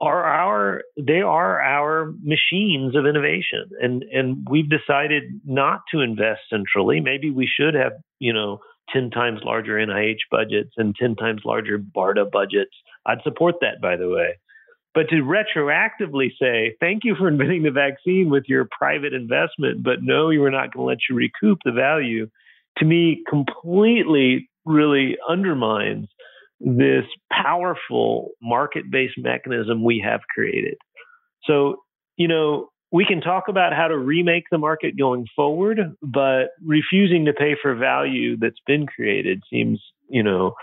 are 0.02 0.24
our 0.24 0.82
they 0.98 1.22
are 1.22 1.62
our 1.62 2.14
machines 2.22 2.96
of 2.96 3.06
innovation 3.06 3.70
and 3.82 4.04
and 4.04 4.48
we've 4.50 4.70
decided 4.70 5.24
not 5.46 5.82
to 5.94 6.00
invest 6.00 6.42
centrally 6.50 7.02
maybe 7.02 7.32
we 7.32 7.48
should 7.48 7.74
have 7.74 7.94
you 8.20 8.34
know 8.34 8.60
10 8.94 9.10
times 9.12 9.42
larger 9.44 9.74
NIH 9.74 10.20
budgets 10.32 10.72
and 10.78 10.96
10 10.96 11.16
times 11.16 11.42
larger 11.46 11.78
BARDA 11.78 12.32
budgets 12.32 12.72
I'd 13.06 13.22
support 13.24 13.56
that 13.62 13.82
by 13.82 13.98
the 13.98 14.10
way 14.10 14.38
but 14.94 15.08
to 15.10 15.16
retroactively 15.18 16.30
say 16.40 16.76
thank 16.80 17.04
you 17.04 17.16
for 17.16 17.28
inventing 17.28 17.64
the 17.64 17.72
vaccine 17.72 18.30
with 18.30 18.44
your 18.48 18.68
private 18.78 19.14
investment 19.14 19.84
but 19.84 20.02
no 20.02 20.30
you 20.30 20.40
were 20.40 20.52
not 20.52 20.74
going 20.74 20.84
to 20.84 20.90
let 20.90 20.98
you 21.10 21.16
recoup 21.16 21.60
the 21.66 21.72
value 21.72 22.28
to 22.78 22.86
me 22.86 23.24
completely 23.30 24.50
really 24.66 25.18
undermines 25.28 26.08
this 26.60 27.06
powerful 27.32 28.32
market 28.42 28.90
based 28.92 29.18
mechanism 29.18 29.84
we 29.84 30.04
have 30.06 30.22
created. 30.34 30.76
So, 31.46 31.78
you 32.18 32.28
know, 32.28 32.70
we 32.92 33.06
can 33.06 33.22
talk 33.22 33.46
about 33.48 33.74
how 33.74 33.88
to 33.88 33.98
remake 33.98 34.46
the 34.52 34.58
market 34.58 34.98
going 34.98 35.26
forward, 35.36 35.80
but 36.02 36.50
refusing 36.64 37.26
to 37.26 37.34
pay 37.34 37.56
for 37.62 37.76
value 37.76 38.36
that's 38.38 38.60
been 38.66 38.88
created 38.88 39.44
seems, 39.50 39.82
you 40.10 40.24
know, 40.24 40.54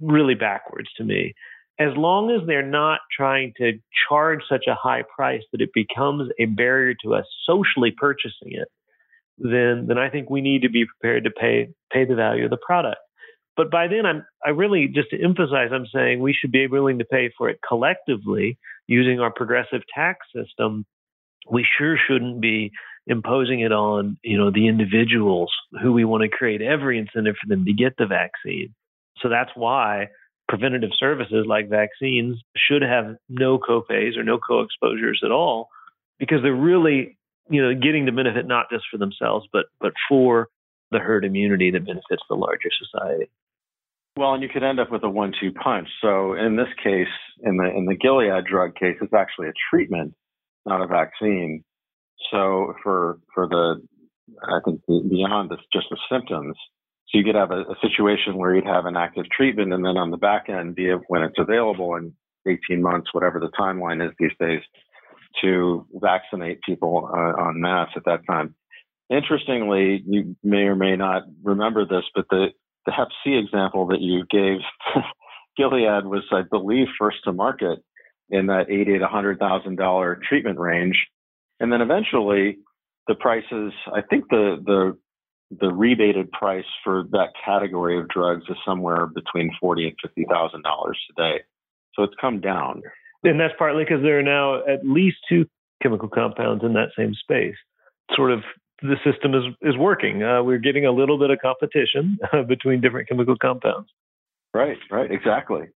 really 0.00 0.34
backwards 0.34 0.88
to 0.96 1.04
me. 1.04 1.34
As 1.78 1.96
long 1.96 2.30
as 2.30 2.46
they're 2.46 2.62
not 2.66 3.00
trying 3.14 3.52
to 3.56 3.72
charge 4.08 4.40
such 4.48 4.66
a 4.68 4.76
high 4.76 5.02
price 5.14 5.42
that 5.52 5.60
it 5.60 5.70
becomes 5.74 6.30
a 6.38 6.44
barrier 6.46 6.94
to 7.04 7.14
us 7.14 7.24
socially 7.44 7.92
purchasing 7.96 8.52
it, 8.52 8.68
then 9.38 9.86
then 9.88 9.98
I 9.98 10.10
think 10.10 10.30
we 10.30 10.40
need 10.40 10.62
to 10.62 10.68
be 10.68 10.86
prepared 10.86 11.24
to 11.24 11.30
pay 11.30 11.68
pay 11.92 12.04
the 12.04 12.14
value 12.14 12.44
of 12.44 12.50
the 12.50 12.58
product. 12.64 13.00
But 13.56 13.70
by 13.70 13.88
then, 13.88 14.06
I'm 14.06 14.24
I 14.44 14.50
really 14.50 14.88
just 14.88 15.10
to 15.10 15.22
emphasize, 15.22 15.70
I'm 15.72 15.86
saying 15.92 16.20
we 16.20 16.32
should 16.32 16.52
be 16.52 16.66
willing 16.66 16.98
to 16.98 17.04
pay 17.04 17.32
for 17.36 17.48
it 17.48 17.58
collectively 17.66 18.58
using 18.86 19.20
our 19.20 19.32
progressive 19.32 19.82
tax 19.92 20.26
system. 20.34 20.84
We 21.50 21.66
sure 21.76 21.96
shouldn't 21.98 22.40
be 22.40 22.72
imposing 23.06 23.60
it 23.60 23.72
on 23.72 24.16
you 24.22 24.38
know 24.38 24.50
the 24.50 24.68
individuals 24.68 25.52
who 25.82 25.92
we 25.92 26.04
want 26.04 26.22
to 26.22 26.28
create 26.28 26.62
every 26.62 26.98
incentive 26.98 27.36
for 27.40 27.48
them 27.48 27.64
to 27.64 27.72
get 27.72 27.96
the 27.98 28.06
vaccine. 28.06 28.74
So 29.20 29.28
that's 29.28 29.50
why 29.54 30.08
preventative 30.48 30.90
services 30.98 31.46
like 31.48 31.68
vaccines 31.68 32.38
should 32.56 32.82
have 32.82 33.16
no 33.28 33.58
copays 33.58 34.16
or 34.16 34.22
no 34.22 34.38
co-exposures 34.38 35.22
at 35.24 35.30
all 35.30 35.68
because 36.18 36.38
they're 36.42 36.54
really 36.54 37.16
you 37.48 37.62
know 37.62 37.74
getting 37.74 38.04
the 38.04 38.12
benefit 38.12 38.46
not 38.46 38.66
just 38.70 38.84
for 38.90 38.98
themselves 38.98 39.46
but 39.52 39.66
but 39.80 39.92
for 40.08 40.48
the 40.90 40.98
herd 40.98 41.24
immunity 41.24 41.70
that 41.70 41.84
benefits 41.84 42.22
the 42.28 42.36
larger 42.36 42.70
society. 42.78 43.30
Well, 44.16 44.34
and 44.34 44.42
you 44.42 44.48
could 44.48 44.62
end 44.62 44.78
up 44.78 44.92
with 44.92 45.02
a 45.02 45.08
one-two 45.10 45.52
punch. 45.52 45.88
So 46.00 46.34
in 46.34 46.56
this 46.56 46.68
case, 46.82 47.12
in 47.42 47.56
the 47.56 47.64
in 47.64 47.84
the 47.84 47.96
Gilead 47.96 48.44
drug 48.44 48.76
case, 48.76 48.96
it's 49.02 49.12
actually 49.12 49.48
a 49.48 49.52
treatment, 49.70 50.14
not 50.64 50.80
a 50.80 50.86
vaccine. 50.86 51.64
So 52.30 52.74
for 52.82 53.18
for 53.34 53.48
the 53.48 53.82
I 54.42 54.60
think 54.64 54.82
beyond 54.86 55.50
this, 55.50 55.58
just 55.72 55.86
the 55.90 55.98
symptoms. 56.10 56.56
So 57.14 57.18
you 57.18 57.24
could 57.24 57.36
have 57.36 57.52
a, 57.52 57.60
a 57.60 57.76
situation 57.80 58.36
where 58.36 58.56
you'd 58.56 58.66
have 58.66 58.86
an 58.86 58.96
active 58.96 59.26
treatment, 59.30 59.72
and 59.72 59.84
then 59.84 59.96
on 59.96 60.10
the 60.10 60.16
back 60.16 60.48
end, 60.48 60.74
be 60.74 60.86
it 60.88 60.98
when 61.06 61.22
it's 61.22 61.38
available 61.38 61.94
in 61.94 62.12
18 62.44 62.82
months, 62.82 63.14
whatever 63.14 63.38
the 63.38 63.50
timeline 63.58 64.04
is 64.04 64.12
these 64.18 64.32
days, 64.40 64.62
to 65.40 65.86
vaccinate 65.94 66.60
people 66.62 67.08
uh, 67.14 67.48
en 67.48 67.60
masse 67.60 67.90
at 67.94 68.04
that 68.06 68.26
time. 68.28 68.56
Interestingly, 69.10 70.02
you 70.08 70.34
may 70.42 70.62
or 70.62 70.74
may 70.74 70.96
not 70.96 71.22
remember 71.44 71.84
this, 71.86 72.02
but 72.16 72.26
the 72.30 72.48
the 72.84 72.92
Hep 72.92 73.08
C 73.22 73.34
example 73.34 73.86
that 73.86 74.00
you 74.00 74.24
gave, 74.28 74.58
Gilead 75.56 76.04
was, 76.04 76.24
I 76.32 76.42
believe, 76.42 76.88
first 76.98 77.18
to 77.24 77.32
market 77.32 77.78
in 78.28 78.46
that 78.46 78.70
eighty 78.70 78.98
to 78.98 79.06
hundred 79.06 79.38
thousand 79.38 79.76
dollar 79.76 80.20
treatment 80.28 80.58
range, 80.58 80.96
and 81.60 81.72
then 81.72 81.80
eventually 81.80 82.58
the 83.06 83.14
prices. 83.14 83.72
I 83.94 84.00
think 84.00 84.24
the 84.30 84.56
the 84.64 84.98
the 85.50 85.72
rebated 85.72 86.30
price 86.32 86.64
for 86.82 87.04
that 87.10 87.28
category 87.44 87.98
of 87.98 88.08
drugs 88.08 88.44
is 88.48 88.56
somewhere 88.66 89.06
between 89.06 89.50
forty 89.60 89.86
and 89.86 89.96
fifty 90.02 90.24
thousand 90.30 90.62
dollars 90.62 90.98
today. 91.08 91.42
So 91.94 92.02
it's 92.02 92.14
come 92.20 92.40
down, 92.40 92.82
and 93.22 93.38
that's 93.38 93.54
partly 93.58 93.84
because 93.84 94.02
there 94.02 94.18
are 94.18 94.22
now 94.22 94.66
at 94.66 94.84
least 94.84 95.18
two 95.28 95.46
chemical 95.82 96.08
compounds 96.08 96.64
in 96.64 96.72
that 96.74 96.88
same 96.96 97.14
space. 97.14 97.56
Sort 98.14 98.32
of 98.32 98.40
the 98.82 98.96
system 99.04 99.34
is 99.34 99.44
is 99.62 99.76
working. 99.76 100.22
Uh, 100.22 100.42
we're 100.42 100.58
getting 100.58 100.86
a 100.86 100.92
little 100.92 101.18
bit 101.18 101.30
of 101.30 101.38
competition 101.40 102.18
uh, 102.32 102.42
between 102.42 102.80
different 102.80 103.08
chemical 103.08 103.36
compounds. 103.36 103.88
Right, 104.52 104.78
right, 104.90 105.10
exactly. 105.10 105.66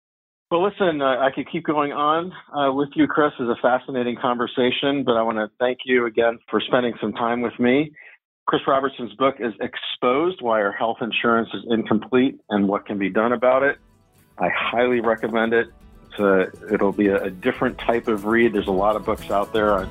Well, 0.50 0.64
listen, 0.64 1.02
uh, 1.02 1.18
I 1.18 1.30
could 1.34 1.50
keep 1.50 1.64
going 1.64 1.92
on 1.92 2.32
uh, 2.56 2.72
with 2.72 2.88
you, 2.94 3.06
Chris. 3.06 3.32
It's 3.38 3.50
a 3.50 3.60
fascinating 3.60 4.16
conversation, 4.20 5.04
but 5.04 5.12
I 5.12 5.22
want 5.22 5.36
to 5.36 5.48
thank 5.58 5.80
you 5.84 6.06
again 6.06 6.38
for 6.48 6.60
spending 6.66 6.94
some 7.00 7.12
time 7.12 7.42
with 7.42 7.58
me. 7.58 7.92
Chris 8.48 8.62
Robertson's 8.66 9.12
book 9.12 9.36
is 9.40 9.52
Exposed 9.60 10.40
Why 10.40 10.62
Our 10.62 10.72
Health 10.72 11.02
Insurance 11.02 11.50
is 11.52 11.64
Incomplete 11.68 12.40
and 12.48 12.66
What 12.66 12.86
Can 12.86 12.96
Be 12.96 13.10
Done 13.10 13.32
About 13.32 13.62
It. 13.62 13.76
I 14.38 14.48
highly 14.48 15.00
recommend 15.00 15.52
it. 15.52 15.68
A, 16.18 16.46
it'll 16.72 16.92
be 16.92 17.08
a, 17.08 17.24
a, 17.24 17.30
different 17.30 17.78
type 17.78 18.08
of 18.08 18.24
read. 18.24 18.54
There's 18.54 18.66
a 18.66 18.72
lot 18.72 18.96
of 18.96 19.04
books 19.04 19.30
out 19.30 19.52
there. 19.52 19.86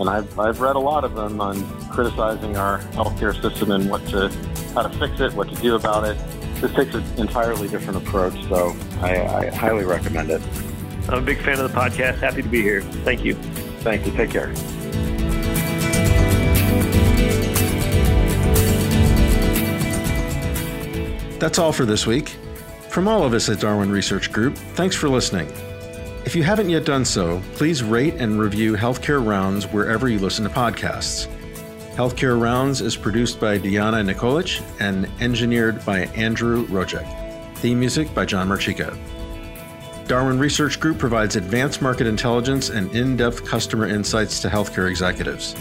And 0.00 0.10
I've, 0.10 0.38
I've 0.38 0.60
read 0.60 0.74
a 0.74 0.80
lot 0.80 1.04
of 1.04 1.14
them 1.14 1.40
on 1.40 1.64
criticizing 1.88 2.56
our 2.56 2.80
healthcare 2.90 3.40
system 3.40 3.70
and 3.70 3.88
what 3.88 4.04
to, 4.08 4.30
how 4.74 4.82
to 4.82 4.90
fix 4.98 5.20
it, 5.20 5.32
what 5.34 5.48
to 5.48 5.54
do 5.62 5.76
about 5.76 6.04
it. 6.04 6.18
This 6.60 6.74
takes 6.74 6.92
an 6.94 7.04
entirely 7.18 7.68
different 7.68 8.04
approach, 8.04 8.34
so 8.48 8.76
I, 9.00 9.22
I 9.22 9.50
highly 9.54 9.84
recommend 9.84 10.30
it. 10.30 10.42
I'm 11.08 11.20
a 11.20 11.22
big 11.22 11.38
fan 11.38 11.60
of 11.60 11.72
the 11.72 11.78
podcast. 11.78 12.18
Happy 12.18 12.42
to 12.42 12.48
be 12.48 12.60
here. 12.60 12.82
Thank 12.82 13.24
you. 13.24 13.34
Thank 13.34 14.04
you. 14.04 14.12
Take 14.12 14.30
care. 14.30 14.52
That's 21.38 21.58
all 21.58 21.72
for 21.72 21.84
this 21.84 22.06
week. 22.06 22.30
From 22.88 23.06
all 23.06 23.22
of 23.22 23.34
us 23.34 23.50
at 23.50 23.60
Darwin 23.60 23.90
Research 23.90 24.32
Group, 24.32 24.56
thanks 24.74 24.96
for 24.96 25.08
listening. 25.08 25.52
If 26.24 26.34
you 26.34 26.42
haven't 26.42 26.70
yet 26.70 26.86
done 26.86 27.04
so, 27.04 27.42
please 27.54 27.82
rate 27.82 28.14
and 28.14 28.40
review 28.40 28.74
Healthcare 28.74 29.24
Rounds 29.24 29.66
wherever 29.66 30.08
you 30.08 30.18
listen 30.18 30.44
to 30.44 30.50
podcasts. 30.50 31.26
Healthcare 31.94 32.40
Rounds 32.40 32.80
is 32.80 32.96
produced 32.96 33.38
by 33.38 33.58
Diana 33.58 33.98
Nikolic 33.98 34.62
and 34.80 35.10
engineered 35.20 35.84
by 35.84 36.06
Andrew 36.16 36.66
Rojek. 36.68 37.06
Theme 37.58 37.80
music 37.80 38.14
by 38.14 38.24
John 38.24 38.48
Marchico. 38.48 38.96
Darwin 40.06 40.38
Research 40.38 40.80
Group 40.80 40.98
provides 40.98 41.36
advanced 41.36 41.82
market 41.82 42.06
intelligence 42.06 42.70
and 42.70 42.90
in 42.94 43.16
depth 43.16 43.44
customer 43.44 43.86
insights 43.86 44.40
to 44.40 44.48
healthcare 44.48 44.88
executives. 44.88 45.54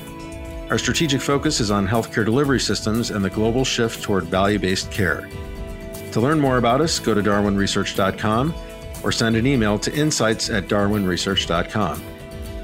Our 0.70 0.78
strategic 0.78 1.20
focus 1.20 1.60
is 1.60 1.70
on 1.70 1.86
healthcare 1.86 2.24
delivery 2.24 2.60
systems 2.62 3.12
and 3.12 3.24
the 3.24 3.30
global 3.30 3.66
shift 3.66 4.04
toward 4.04 4.24
value 4.24 4.58
based 4.58 4.90
care. 4.90 5.30
To 6.16 6.22
learn 6.22 6.40
more 6.40 6.58
about 6.58 6.80
us, 6.80 6.98
go 6.98 7.14
to 7.14 7.22
darwinresearch.com 7.22 8.56
or 9.04 9.12
send 9.12 9.36
an 9.36 9.46
email 9.46 9.78
to 9.80 9.94
insights 9.94 10.50
at 10.50 10.70
darwinresearch.com. 10.70 12.02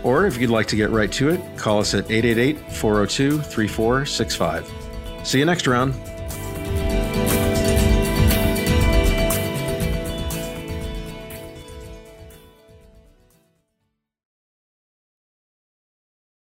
Or 0.04 0.26
if 0.26 0.38
you'd 0.38 0.50
like 0.50 0.68
to 0.68 0.78
get 0.78 0.90
right 0.90 1.12
to 1.12 1.32
it, 1.32 1.42
call 1.58 1.82
us 1.82 1.94
at 1.94 2.10
888 2.10 2.58
402 2.72 3.42
3465. 3.42 4.72
See 5.28 5.40
you 5.40 5.44
next 5.44 5.68
round. 5.68 5.94